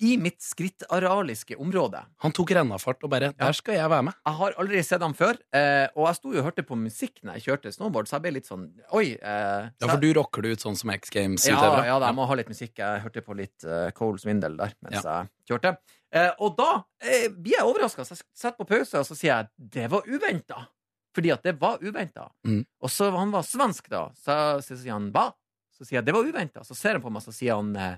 [0.00, 2.02] I mitt skrittarealiske område.
[2.24, 4.14] Han tok rennafart og bare Der skal jeg være med.
[4.26, 7.22] Jeg har aldri sett ham før, eh, og jeg sto jo og hørte på musikk
[7.22, 8.66] når jeg kjørte snowboard, så jeg ble litt sånn
[8.96, 9.14] Oi.
[9.16, 11.86] Eh, Ja, for du rocker det ut sånn som X Games-utøvere?
[11.86, 12.74] ja, da, jeg må ha litt musikk.
[12.78, 15.22] Jeg hørte på litt uh, Cole Swindle der mens Ja.
[15.22, 15.76] jeg kjørte.
[16.12, 19.30] Eh, og da eh, blir jeg overraska, så jeg setter på pause, og så sier
[19.36, 20.66] jeg det var uventa.
[21.14, 22.28] Fordi at det var uventa.
[22.46, 22.64] Mm.
[22.82, 24.08] Og så han var svensk, da.
[24.14, 25.32] Så, så sier han hva?
[25.74, 26.62] Så sier jeg det var uventa.
[26.66, 27.96] Så ser han på meg, så sier han eh,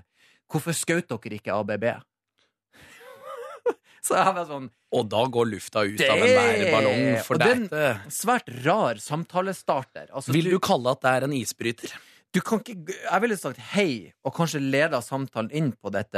[0.53, 1.85] hvorfor skjøt dere ikke ABB?
[4.05, 7.67] så jeg var sånn Og da går lufta ut Det- av enhver ballong, for deg.
[7.71, 10.09] det er en svært rar samtalestarter.
[10.13, 11.93] Altså, Vil du kalle at det er en isbryter?
[12.33, 16.17] du kan ikke Jeg ville sagt hei, og kanskje leda samtalen inn på dette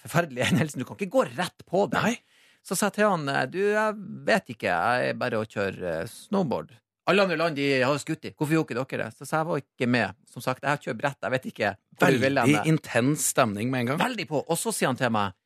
[0.00, 0.80] forferdelige hendelsen.
[0.80, 2.00] Du kan ikke gå rett på det.
[2.02, 2.16] Nei.
[2.64, 6.06] Så sa jeg til han du, jeg vet ikke, jeg er bare å kjøre eh,
[6.08, 6.72] snowboard.
[7.10, 8.32] Alle andre land de har skutt i.
[8.36, 9.18] Hvorfor gjorde ikke dere det?
[9.18, 10.16] Så jeg var ikke med.
[10.30, 11.18] Som sagt, jeg har kjørt brett.
[11.26, 14.00] Jeg vet ikke Veldig intens stemning med en gang.
[14.00, 14.40] Veldig på.
[14.46, 15.36] Og så sier han til meg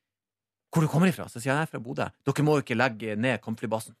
[0.75, 1.27] hvor du kommer ifra.
[1.31, 2.07] Så sier jeg jeg er fra Bodø.
[2.27, 3.95] Dere må jo ikke legge ned kampflybasen.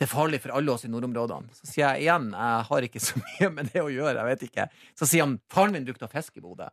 [0.00, 1.52] Det er farlig for alle oss i nordområdene.
[1.54, 4.16] Så sier jeg igjen, jeg har ikke så mye med det å gjøre.
[4.16, 4.66] jeg vet ikke.
[4.98, 6.70] Så sier han faren min brukte å fiske i Bodø.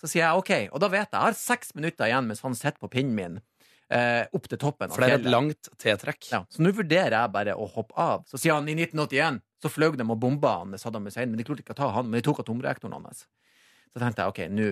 [0.00, 1.14] Så sier jeg OK, og da vet jeg.
[1.14, 3.38] Jeg har seks minutter igjen mens han sitter på pinnen min
[3.92, 6.30] eh, opp til toppen For det er et langt T-trekk.
[6.32, 8.24] Ja, så nå vurderer jeg bare å hoppe av.
[8.30, 11.46] Så sier han i 1981 så fløy de og bomba han Saddam Hussein, men de
[11.46, 13.24] klarte ikke å ta han, men de tok atomreaktoren hans.
[13.94, 14.68] Så tenkte jeg ok, nå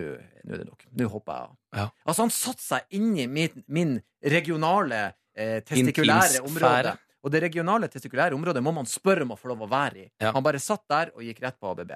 [0.51, 0.85] er det nok.
[0.99, 1.57] Nå hopper jeg av.
[1.79, 1.87] Ja.
[2.05, 3.95] Altså, han satte seg inn i min, min
[4.35, 6.97] regionale eh, testikulære område.
[7.23, 10.09] Og det regionale testikulære området må man spørre om å få lov å være i.
[10.19, 10.33] Ja.
[10.35, 11.95] Han bare satt der og gikk rett på ABB.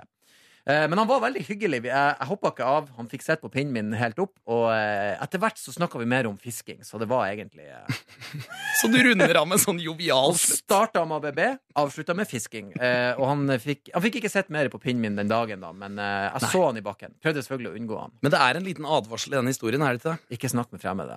[0.67, 1.79] Eh, Men han var veldig hyggelig.
[1.87, 2.89] Jeg, jeg hoppa ikke av.
[2.99, 4.33] Han fikk sett på pinnen min helt opp.
[4.51, 8.01] Og eh, etter hvert så snakka vi mer om fisking, så det var egentlig eh,
[8.81, 10.64] Så du runder av med sånn jovial slutt.
[10.64, 11.41] starta med ABB,
[11.79, 12.73] avslutta med fisking.
[12.77, 15.97] Og han fikk, han fikk ikke sett mer på pinnen min den dagen, da, men
[16.01, 17.14] jeg jeg så han i bakken.
[17.25, 18.12] Prøvde selvfølgelig å unngå han.
[18.25, 20.37] Men det er en liten advarsel i denne historien, er det ikke det?
[20.37, 21.17] Ikke snakk med fremmede.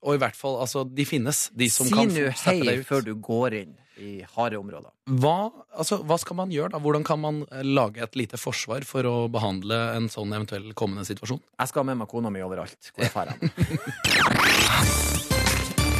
[0.00, 1.42] Og i hvert fall, altså, de finnes.
[1.58, 2.88] De som Si kan nå hei deg ut.
[2.88, 4.90] før du går inn i harde områder.
[5.20, 6.78] Hva, altså, hva skal man gjøre da?
[6.82, 11.04] Hvordan kan man eh, lage et lite forsvar for å behandle en sånn eventuell kommende
[11.08, 11.40] situasjon?
[11.58, 12.80] Jeg skal ha med meg kona mi overalt.
[12.94, 13.40] Hvor jeg drar hen.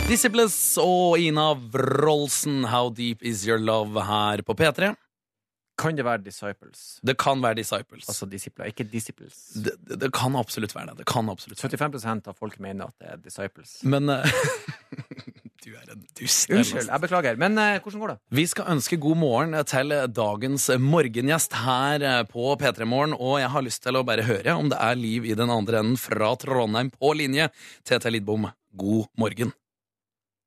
[0.09, 4.95] Disciples og Ina Wroldsen, How Deep Is Your Love her på P3.
[5.79, 6.99] Kan det være Disciples?
[7.07, 8.09] Det kan være Disciples.
[8.09, 9.53] Altså disipler, ikke Disciples.
[9.55, 10.97] det, det, det kan absolutt være det.
[11.03, 11.77] Det kan absolutt være.
[11.77, 13.77] 75 av folk mener at det er Disciples.
[13.85, 14.25] Men eh,
[15.65, 16.51] Du er en dust.
[16.55, 17.39] Unnskyld, jeg beklager.
[17.41, 18.17] Men eh, hvordan går det?
[18.39, 23.17] Vi skal ønske god morgen til dagens morgengjest her eh, på P3 Morgen.
[23.19, 25.81] Og jeg har lyst til å bare høre om det er liv i den andre
[25.83, 27.49] enden fra Trondheim på linje.
[27.83, 28.47] TT Lidbom,
[28.79, 29.51] god morgen.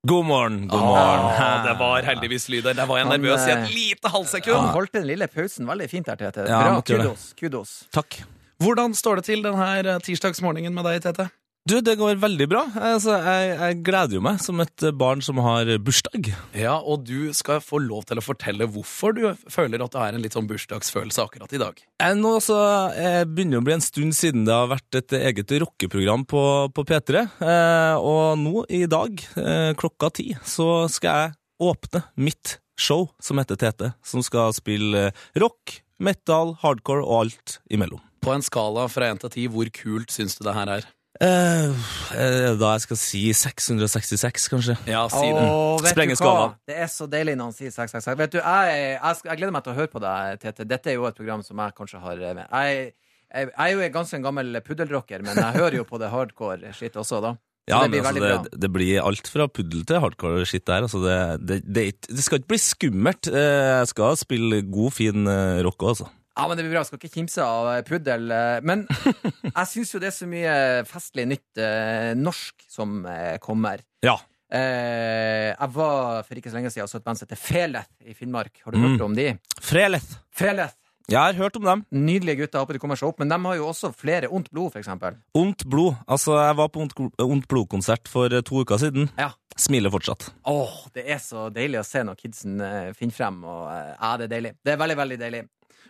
[0.07, 1.27] God morgen, god morgen.
[1.37, 2.79] Ah, det var heldigvis lyd der.
[2.79, 4.55] Der var jeg Han, nervøs i eh, et lite halvsekund.
[4.55, 4.71] Ja.
[4.73, 6.47] holdt den lille pausen veldig fint der, Tete.
[6.49, 6.79] Ja, Bra.
[6.87, 7.27] Kudos.
[7.37, 7.75] kudos.
[7.93, 8.23] Takk.
[8.63, 11.27] Hvordan står det til denne tirsdagsmorgenen med deg, Tete?
[11.69, 12.61] Du, det går veldig bra.
[12.73, 16.31] Altså, jeg, jeg gleder jo meg som et barn som har bursdag.
[16.57, 20.17] Ja, og du skal få lov til å fortelle hvorfor du føler at det er
[20.17, 21.77] en litt sånn bursdagsfølelse akkurat i dag.
[22.01, 22.57] Jeg, nå, så,
[22.97, 26.41] jeg begynner å bli en stund siden det har vært et eget rockeprogram på,
[26.73, 27.21] på P3.
[27.45, 33.37] Eh, og nå i dag, eh, klokka ti, så skal jeg åpne mitt show som
[33.37, 33.91] heter Tete.
[34.01, 38.01] Som skal spille rock, metal, hardcore og alt imellom.
[38.25, 40.89] På en skala fra 1 til 10, hvor kult syns du det her er?
[41.19, 41.67] Eh,
[42.15, 44.77] eh, da jeg skal si 666, kanskje.
[44.89, 45.43] Ja, si det.
[45.91, 46.55] Sprenge skalaen.
[46.69, 48.17] Det er så deilig når han sier 666.
[48.21, 50.65] Vet du, jeg, jeg, jeg gleder meg til å høre på deg, Tete.
[50.69, 52.47] Dette er jo et program som jeg kanskje har eh, med.
[52.47, 52.93] Jeg,
[53.27, 56.09] jeg, jeg er jo en ganske en gammel puddelrocker, men jeg hører jo på det
[56.13, 57.35] hardcore shit også, da.
[57.61, 58.37] Så Ja, det blir men altså, bra.
[58.47, 60.87] det, det blir alt fra puddel til hardcore shit der.
[60.87, 63.29] Altså det, det, det, det skal ikke bli skummelt.
[63.29, 65.29] Jeg skal spille god, fin
[65.67, 66.09] rock òg, altså.
[66.37, 66.81] Ja, men det blir bra.
[66.81, 68.31] Jeg skal ikke kimse av eh, puddel.
[68.31, 68.85] eh, Men
[69.57, 70.53] jeg syns jo det er så mye
[70.87, 73.83] festlig nytt eh, norsk som eh, kommer.
[74.05, 74.17] Ja.
[74.51, 77.91] Eh, jeg var for ikke så lenge siden og så et band som heter Feleth
[78.07, 78.61] i Finnmark.
[78.65, 78.85] Har du Mm.
[78.93, 79.27] hørt om de?
[79.61, 80.17] Freleth.
[80.31, 80.75] Freleth.
[81.11, 81.81] Jeg har hørt om dem.
[81.91, 82.59] Nydelige gutter.
[82.61, 83.19] Håper de kommer seg opp.
[83.19, 85.17] Men de har jo også flere Ondt blod, for eksempel.
[85.35, 85.95] Ondt blod.
[86.07, 89.09] Altså, jeg var på Ondt, ondt blod-konsert for eh, to uker siden.
[89.19, 89.31] Ja.
[89.59, 90.29] Smiler fortsatt.
[90.47, 93.41] Åh, det er så deilig å se når kidsen eh, finner frem.
[93.43, 94.53] Og, eh, ja, det er deilig.
[94.63, 95.41] Det er veldig, veldig deilig.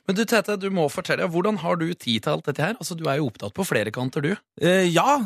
[0.09, 1.27] Men du, Tete, du må fortelle.
[1.29, 2.73] Hvordan har du tid til alt dette her?
[2.81, 4.31] Altså, Du er jo opptatt på flere kanter, du.
[4.59, 5.19] Eh, ja.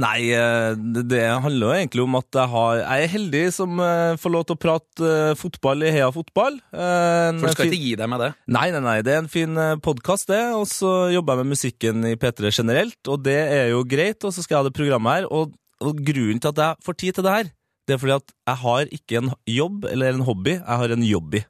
[0.00, 4.14] Nei, eh, det handler jo egentlig om at jeg, har, jeg er heldig som eh,
[4.22, 6.60] får lov til å prate eh, fotball i Heia Fotball.
[6.70, 8.30] Eh, For du skal fin- ikke gi deg med det.
[8.58, 10.42] Nei, nei, nei, det er en fin podkast, det.
[10.56, 14.22] Og så jobber jeg med musikken i P3 generelt, og det er jo greit.
[14.24, 15.28] Og så skal jeg ha det programmet her.
[15.34, 15.52] Og,
[15.82, 17.50] og grunnen til at jeg får tid til det her,
[17.90, 21.02] det er fordi at jeg har ikke en jobb eller en hobby, jeg har en
[21.02, 21.40] jobby.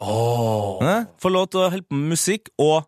[0.00, 0.80] Oh.
[1.20, 2.86] Får lov til å holde på med musikk og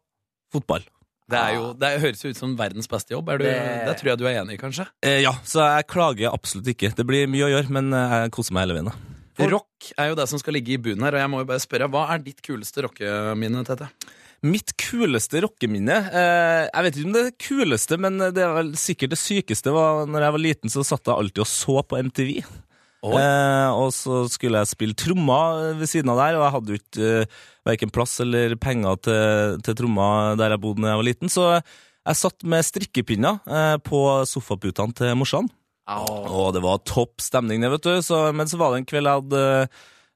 [0.52, 0.84] fotball.
[1.32, 3.30] Det, er jo, det høres jo ut som verdens beste jobb.
[3.32, 3.94] Er du, Det- det...
[4.00, 4.84] tror jeg du er enig i, kanskje?
[5.06, 6.90] Eh, ja, så jeg klager absolutt ikke.
[6.98, 8.90] Det blir mye å gjøre, men eh, jeg koser meg hele veien.
[9.38, 11.48] For- Rock er jo det som skal ligge i bunnen her, og jeg må jo
[11.48, 13.88] bare spørre, hva er ditt kuleste rockeminne, Tete?
[14.42, 18.52] Mitt kuleste rockeminne eh, Jeg vet ikke om det er det kuleste, men det er
[18.56, 21.76] vel sikkert det sykeste var når jeg var liten, så satt jeg alltid og så
[21.86, 22.32] på MTV.
[23.02, 23.16] Oi.
[23.18, 26.80] Eh, og så skulle jeg spille trommer ved siden av der, og jeg hadde jo
[26.80, 31.08] ikke eh, verken plass eller penger til, til trommer der jeg bodde da jeg var
[31.08, 31.48] liten, så
[32.02, 35.50] jeg satt med strikkepinner eh, på sofaputene til morsan.
[35.90, 36.26] Oh.
[36.30, 37.94] Og det var topp stemning, det, vet du.
[38.06, 39.44] Så, men så var det en kveld jeg hadde,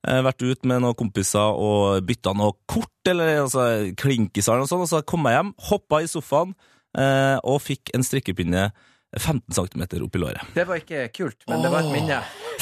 [0.06, 3.68] eh, vært ute med noen kompiser og bytta noe kort, eller altså,
[3.98, 6.54] klinkiser eller noe sånt, og så kom jeg hjem, hoppa i sofaen
[6.98, 8.68] eh, og fikk en strikkepinne
[9.16, 10.54] 15 cm opp i låret.
[10.56, 12.20] Det var ikke kult, men det var et minne.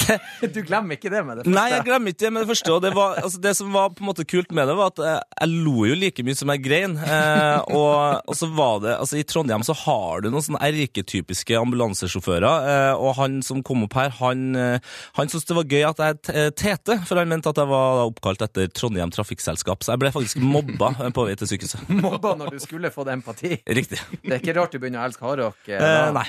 [0.55, 1.55] Du glemmer ikke det med det første.
[1.57, 2.73] Nei, jeg glemmer ikke det med det første.
[2.75, 5.03] Og det, var, altså, det som var på en måte kult med det, var at
[5.05, 6.97] jeg, jeg lo jo like mye som jeg grein.
[6.99, 11.57] Eh, og, og så var det Altså, i Trondheim så har du noen sånne erketypiske
[11.61, 14.79] ambulansesjåfører, eh, og han som kom opp her, han, eh,
[15.19, 18.05] han syntes det var gøy at jeg t- tete, for han mente at jeg var
[18.09, 19.85] oppkalt etter Trondheim Trafikkselskap.
[19.85, 21.89] Så jeg ble faktisk mobba på vei til sykehuset.
[22.05, 23.57] Mobba når du skulle fått empati.
[23.67, 24.01] Riktig.
[24.23, 25.61] Det er ikke rart du begynner å elske hardrock.
[25.69, 26.27] eh, Eh, nei.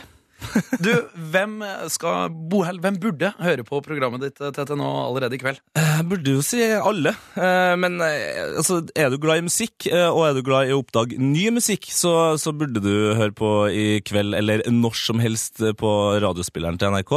[0.85, 0.91] Du,
[1.31, 1.57] hvem
[1.91, 5.61] skal Bohell, hvem burde høre på programmet ditt Tete, nå allerede i kveld?
[5.77, 10.07] Jeg burde jo si alle, eh, men eh, altså, er du glad i musikk, eh,
[10.09, 13.51] og er du glad i å oppdage ny musikk, så, så burde du høre på
[13.71, 15.91] i kveld, eller når som helst eh, på
[16.23, 17.15] radiospilleren til NRK.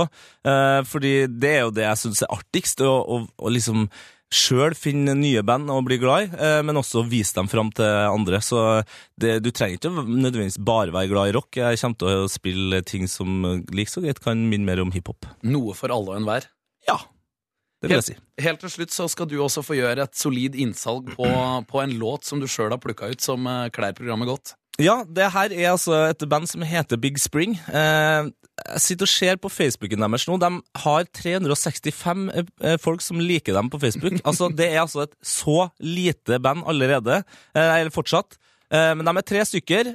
[0.48, 3.88] Eh, Fordi det er jo det jeg syns er artigst, å liksom
[4.34, 7.88] sjøl finne nye band og bli glad i, eh, men også vise dem fram til
[7.88, 8.40] andre.
[8.44, 8.82] Så
[9.20, 11.60] det, du trenger ikke nødvendigvis bare være glad i rock.
[11.60, 15.28] Jeg kommer til å spille ting som like så greit kan minne mer om hiphop.
[15.48, 16.50] Noe for alle og enhver.
[16.88, 17.00] Ja,
[17.78, 18.16] det vil jeg si.
[18.42, 21.28] Helt til slutt så skal du også få gjøre et solid innsalg på,
[21.70, 24.56] på en låt som du sjøl har plukka ut, som eh, klær programmet godt.
[24.82, 27.56] Ja, det her er altså et band som heter Big Spring.
[27.70, 30.36] Eh, jeg sitter og ser på Facebooken deres nå.
[30.40, 30.50] De
[30.82, 34.18] har 365 eh, folk som liker dem på Facebook.
[34.28, 37.22] Altså, Det er altså et så lite band allerede,
[37.54, 38.38] eh, eller fortsatt.
[38.68, 39.92] Eh, men de er tre stykker,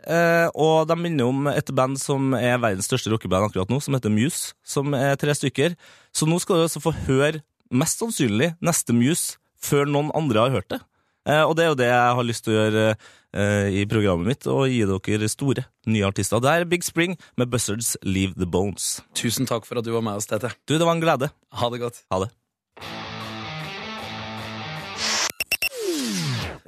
[0.57, 4.14] og de minner om et band som er verdens største rockeband akkurat nå, som heter
[4.14, 5.78] Muse, som er tre stykker.
[6.16, 7.43] Så nå skal du altså få høre
[7.74, 10.82] mest sannsynlig neste Muse før noen andre har hørt det.
[11.24, 14.34] Eh, og det er jo det jeg har lyst til å gjøre eh, i programmet
[14.34, 16.43] mitt, og gi dere store, nye artister.
[16.43, 18.97] Det er Big Spring med Buzzards Leave the Bones.
[19.15, 20.51] Tusen takk for at du var med oss, Tete.
[20.67, 21.32] Du, det var en glede.
[21.59, 22.03] Ha det godt.
[22.11, 22.34] Ha det.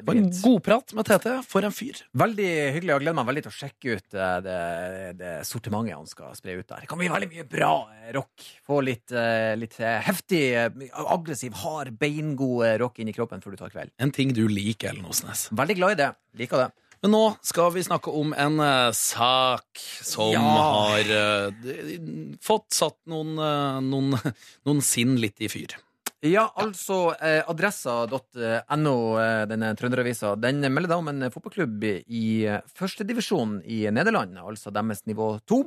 [0.05, 1.31] Det var en godprat med Tete.
[1.49, 1.97] For en fyr.
[2.13, 2.91] Veldig hyggelig.
[2.93, 4.59] Jeg gleder meg veldig til å sjekke ut eh, det,
[5.17, 6.85] det sortimentet han skal spre ut der.
[6.85, 8.45] Det kan bli veldig mye bra eh, rock.
[8.69, 10.43] Få litt, eh, litt heftig,
[11.01, 13.95] aggressiv, hard, beingod rock inn i kroppen før du tar kveld.
[13.97, 15.47] En ting du liker, Ellen Osnes.
[15.57, 16.11] Veldig glad i det.
[16.37, 16.71] Liker det.
[17.05, 20.41] Men nå skal vi snakke om en uh, sak som Ja.
[20.41, 24.15] har uh, fått satt noen, uh, noen,
[24.65, 25.75] noen sinn litt i fyr.
[26.23, 32.61] Ja, altså eh, adressa.no, eh, denne trønderavisa, den melder da om en fotballklubb i eh,
[32.79, 35.65] førstedivisjon i Nederland, altså deres nivå to,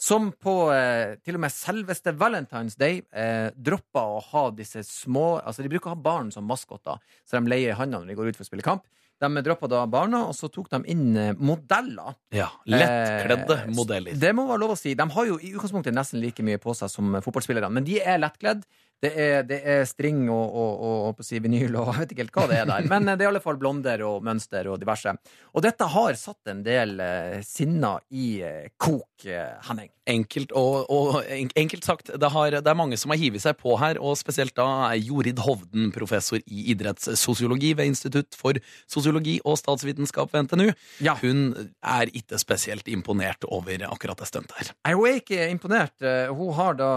[0.00, 5.28] som på eh, til og med selveste Valentine's Day eh, droppa å ha disse små
[5.44, 6.98] Altså, de bruker å ha barn som maskotter,
[7.28, 8.88] så de leier handa når de går ut for å spille kamp.
[9.20, 12.16] De droppa da barna, og så tok de inn eh, modeller.
[12.32, 14.16] Ja, Lettkledde Eh, modeller.
[14.16, 14.94] Det må være lov å si.
[14.96, 18.22] De har jo i utgangspunktet nesten like mye på seg som fotballspillerne, men de er
[18.22, 18.64] lettkledd.
[19.00, 22.34] Det er, det er string og, og, og, si vinyl og jeg vet ikke helt
[22.36, 22.88] hva det er der.
[22.90, 25.14] Men det er i alle fall blonder og mønster og diverse.
[25.56, 29.88] Og dette har satt en del eh, sinner i eh, kok, eh, Henning.
[30.10, 33.56] Enkelt, og, og en- enkelt sagt, det, har, det er mange som har hivet seg
[33.60, 38.58] på her, og spesielt da Jorid Hovden, professor i idrettssosiologi ved Institutt for
[38.90, 40.72] sosiologi og statsvitenskap ved NTNU.
[41.06, 41.14] Ja.
[41.22, 44.72] Hun er ikke spesielt imponert over akkurat det stuntet her.
[44.90, 45.94] Hun er ikke imponert.
[46.34, 46.90] Hun har da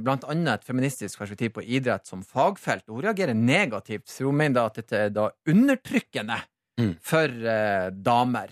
[0.00, 2.84] blant annet et feministisk perspektiv på idrett som fagfelt.
[2.88, 6.42] Hun reagerer negativt, for hun mener at dette er da undertrykkende
[6.78, 6.90] Mm.
[7.00, 8.50] for eh, damer.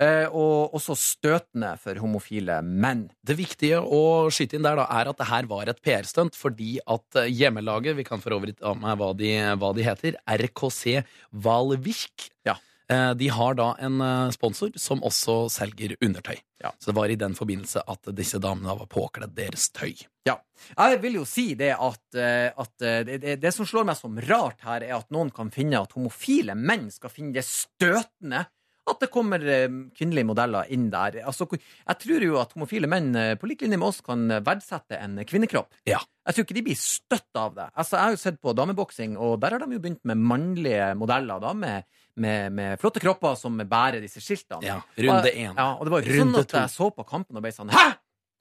[0.00, 3.10] Eh, og også støtende for homofile menn.
[3.20, 6.78] Det viktige å skyte inn der da, er at det her var et PR-stunt, fordi
[6.86, 11.02] at eh, hjemmelaget, vi kan for øvrig ta med hva de, hva de heter, RKC
[11.32, 12.54] Valvik, Ja.
[12.92, 16.36] Eh, de har da en eh, sponsor som også selger undertøy.
[16.62, 16.72] Ja.
[16.78, 19.94] Så det var i den forbindelse at disse damene var påkledd deres tøy.
[20.28, 20.38] Ja.
[20.74, 24.18] Jeg vil jo si det at, eh, at det, det, det som slår meg som
[24.28, 28.46] rart her, er at noen kan finne at homofile menn skal finne det støtende
[28.92, 29.66] at det kommer eh,
[29.96, 31.20] kvinnelige modeller inn der.
[31.28, 34.98] Altså, jeg tror jo at homofile menn eh, på lik linje med oss kan verdsette
[34.98, 35.70] en kvinnekropp.
[35.88, 36.00] Ja.
[36.28, 37.68] Jeg tror ikke de blir støtt av det.
[37.74, 40.90] Altså, jeg har jo sett på dameboksing, og der har de jo begynt med mannlige
[41.00, 41.40] modeller.
[41.40, 41.86] da, med,
[42.18, 44.64] med, med flotte kropper som bærer disse skiltene.
[44.66, 45.54] Ja, runde én.
[45.56, 46.60] Ja, og det var jo ikke Runde sånn at to.
[46.64, 47.86] jeg så på kampen og ble sånn Hæ?!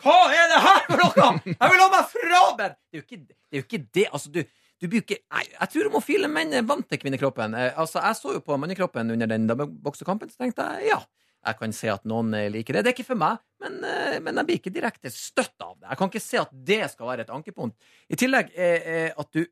[0.03, 1.27] Hva er det her for noe?!
[1.57, 2.75] Jeg vil ha meg frabedt!
[2.77, 3.35] Det er jo ikke det.
[3.49, 4.03] Er jo ikke det.
[4.13, 4.43] Altså, du,
[4.81, 7.55] du bruker Nei, jeg tror homofile menn er vant til kvinnekroppen.
[7.57, 11.01] Eh, altså, jeg så jo på mannekroppen under den dameboksekampen, så tenkte jeg ja.
[11.47, 12.83] Jeg kan se at noen eh, liker det.
[12.83, 15.87] Det er ikke for meg, men, eh, men jeg blir ikke direkte støtt av det.
[15.89, 17.77] Jeg kan ikke se at det skal være et ankepunkt.
[18.11, 19.43] I tillegg eh, eh, at du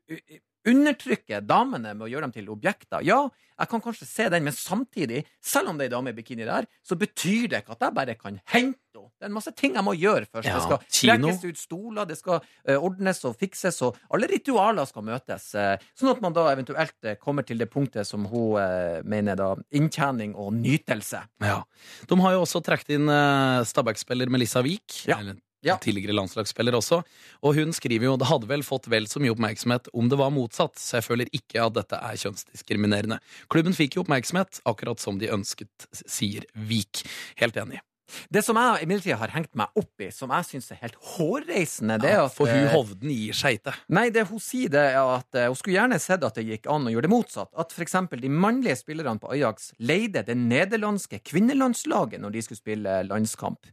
[0.66, 3.04] undertrykker damene med å gjøre dem til objekter.
[3.06, 6.16] Ja, jeg kan kanskje se den, men samtidig, selv om det er ei dame i
[6.16, 9.34] bikini der, så betyr det ikke at jeg bare kan hente henne Det er en
[9.36, 10.48] masse ting jeg må gjøre først.
[10.48, 14.88] Ja, det skal trekkes ut stoler, det skal eh, ordnes og fikses, og alle ritualer
[14.88, 15.48] skal møtes.
[15.54, 18.56] eh, sånn at man da eventuelt eh, kommer til det punktet som hun
[19.04, 21.22] mener da inntjening og nytelse.
[21.44, 21.62] Ja.
[22.08, 25.02] De har jo også trukket inn uh, Stabæk-spiller Melissa Wiik.
[25.08, 25.20] Ja.
[25.20, 25.78] Eller Ja.
[25.82, 27.00] tidligere landslagsspiller også.
[27.42, 30.30] Og hun skriver jo det hadde vel fått vel så mye oppmerksomhet om det var
[30.34, 33.18] motsatt, så jeg føler ikke at dette er kjønnsdiskriminerende.
[33.52, 37.02] Klubben fikk jo oppmerksomhet, akkurat som de ønsket, sier Vik.
[37.40, 37.82] Helt enig.
[38.30, 41.96] Det som jeg imidlertid har hengt meg opp i, som jeg syns er helt hårreisende,
[42.02, 43.74] det er Ja, at for hun eh, Hovden gir seg ikke.
[43.98, 46.70] Nei, det hun sier det er at eh, hun skulle gjerne sett at det gikk
[46.70, 47.50] an å gjøre det motsatt.
[47.58, 47.96] At f.eks.
[48.14, 53.66] de mannlige spillerne på Ajax leide det nederlandske kvinnelandslaget når de skulle spille landskamp.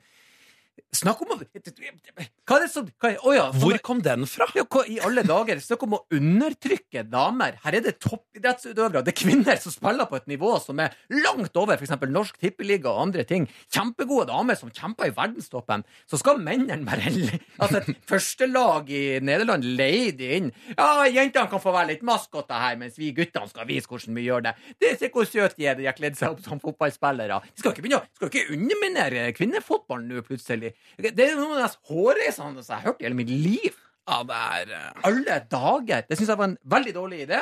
[0.94, 4.46] Snakk om å Hva er det som hva oh ja, Hvor kom den fra?
[4.54, 5.58] ja, hva i alle dager?
[5.64, 7.58] Snakk om å undertrykke damer.
[7.64, 9.02] Her er det toppidrettsutøvere.
[9.06, 11.96] Det er kvinner som spiller på et nivå som er langt over f.eks.
[12.14, 13.48] Norsk Tippeliga og andre ting.
[13.74, 15.86] Kjempegode damer som kjemper i verdenstoppen.
[16.10, 20.52] Så skal mennene være Altså, et førstelag i Nederland leier de inn.
[20.76, 24.28] Ja, jentene kan få være litt maskotter her, mens vi guttene skal vise hvordan vi
[24.28, 24.56] gjør det.
[24.82, 27.42] Det Se hvor søte de er, de har kledd seg opp som fotballspillere.
[27.50, 30.74] De skal ikke begynne skal ikke underminere kvinnefotballen nå, plutselig.
[30.98, 33.74] Det er noe av det mest hårreisende jeg har hørt i hele mitt liv
[34.10, 36.04] Ja, det er eh, alle dager!
[36.10, 37.40] Det syns jeg var en veldig dårlig idé.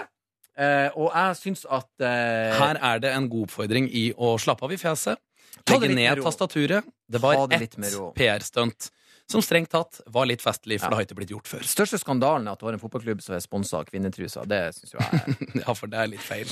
[0.61, 4.67] Eh, og jeg syns at eh, Her er det en god oppfordring i å slappe
[4.67, 5.17] av i fjeset.
[5.65, 6.25] Ta det Legge litt med ned ro.
[6.29, 6.85] tastaturet.
[7.11, 8.11] Det Ta var det ett med ro.
[8.17, 8.91] PR-stunt
[9.31, 10.89] som strengt tatt var litt festlig, for Ja.
[10.91, 11.63] det har ikke blitt gjort før.
[11.65, 14.45] største skandalen er at du har en fotballklubb som er sponsa av kvinnetruser.
[14.51, 16.45] Det syns jo jeg Ja, for det er litt feil.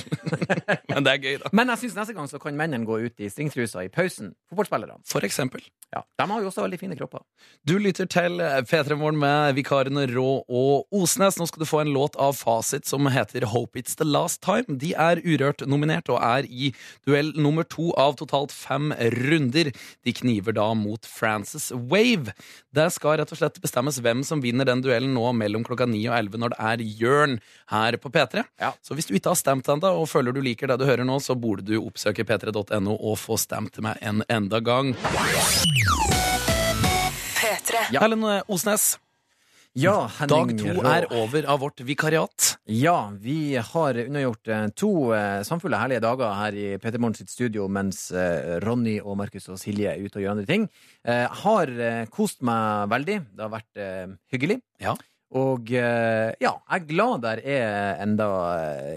[0.90, 1.50] Men det er gøy, da.
[1.52, 4.32] Men jeg syns neste gang så kan mennene gå ut i stringtruser i pausen.
[4.50, 4.98] Fotballspillerne.
[5.08, 5.62] For eksempel.
[5.94, 7.22] Ja, De har jo også veldig fine kropper.
[7.66, 8.38] Du lytter til
[8.70, 11.38] P3 Morgen med vikarene Rå og Osnes.
[11.40, 14.78] Nå skal du få en låt av Fasit som heter Hope It's The Last Time.
[14.78, 16.70] De er urørt nominert og er i
[17.06, 19.72] duell nummer to av totalt fem runder.
[20.06, 22.32] De kniver da mot Frances Wave.
[22.70, 26.04] Det skal rett og slett bestemmes hvem som vinner den duellen nå mellom klokka 9
[26.06, 27.34] og 11 når det er Jørn
[27.72, 28.44] her på P3.
[28.62, 28.70] Ja.
[28.86, 31.18] Så hvis du ikke har stemt ennå og føler du liker det du hører nå,
[31.18, 34.94] så burde du oppsøke p3.no og få stemt meg en enda gang.
[37.40, 37.88] P3.
[37.90, 38.04] Ja.
[38.04, 38.92] Helen Osnes.
[39.78, 40.82] Ja, Dag to Rå.
[40.82, 42.56] er over av vårt vikariat.
[42.66, 47.30] Ja, vi har unnagjort eh, to eh, samfulle herlige dager her i Peter Morgen sitt
[47.30, 50.66] studio mens eh, Ronny og Markus og Silje er ute og gjør andre ting.
[51.06, 51.70] Har
[52.10, 53.16] kost meg veldig.
[53.30, 53.80] Det har vært
[54.34, 54.58] hyggelig.
[54.82, 54.96] Ja.
[55.38, 58.26] Og ja, jeg er glad der er enda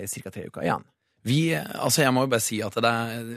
[0.10, 0.34] ca.
[0.34, 0.88] tre uker igjen.
[1.24, 3.30] Vi, altså jeg må jo bare si at det er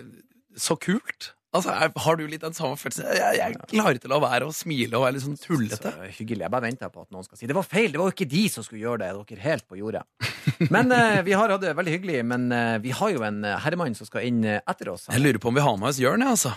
[0.56, 1.35] så kult.
[1.56, 3.06] Altså, er, Har du litt den samme følelsen?
[3.16, 5.92] Jeg, jeg klarer ikke å la være å smile og være litt sånn tullete.
[5.94, 6.44] Så hyggelig.
[6.46, 7.90] Jeg bare venta på at noen skal si det var feil.
[7.94, 9.10] Det var jo ikke de som skulle gjøre det.
[9.32, 10.04] Dere er helt på jordet.
[10.74, 12.22] Men eh, vi har hatt det veldig hyggelig.
[12.28, 15.08] Men eh, vi har jo en eh, herremann som skal inn eh, etter oss.
[15.12, 16.54] Jeg lurer på om vi har med oss Jørn, jeg, altså.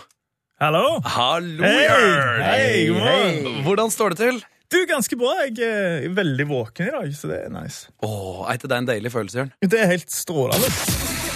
[0.60, 0.86] Hallo?
[1.08, 1.84] Hallo, Hei!
[1.86, 2.42] Jørn!
[2.44, 3.62] Hei, god morgen.
[3.64, 4.42] Hvordan står det til?
[4.70, 5.32] Du, ganske bra.
[5.48, 7.88] Jeg er veldig våken i dag, så det er nice.
[8.06, 9.50] Åh, Er ikke det en deilig følelse, Jørn?
[9.64, 10.70] Det er helt strålende.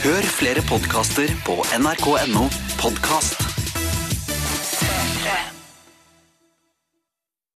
[0.05, 2.47] Hør flere podkaster på nrk.no
[2.79, 3.54] podkast.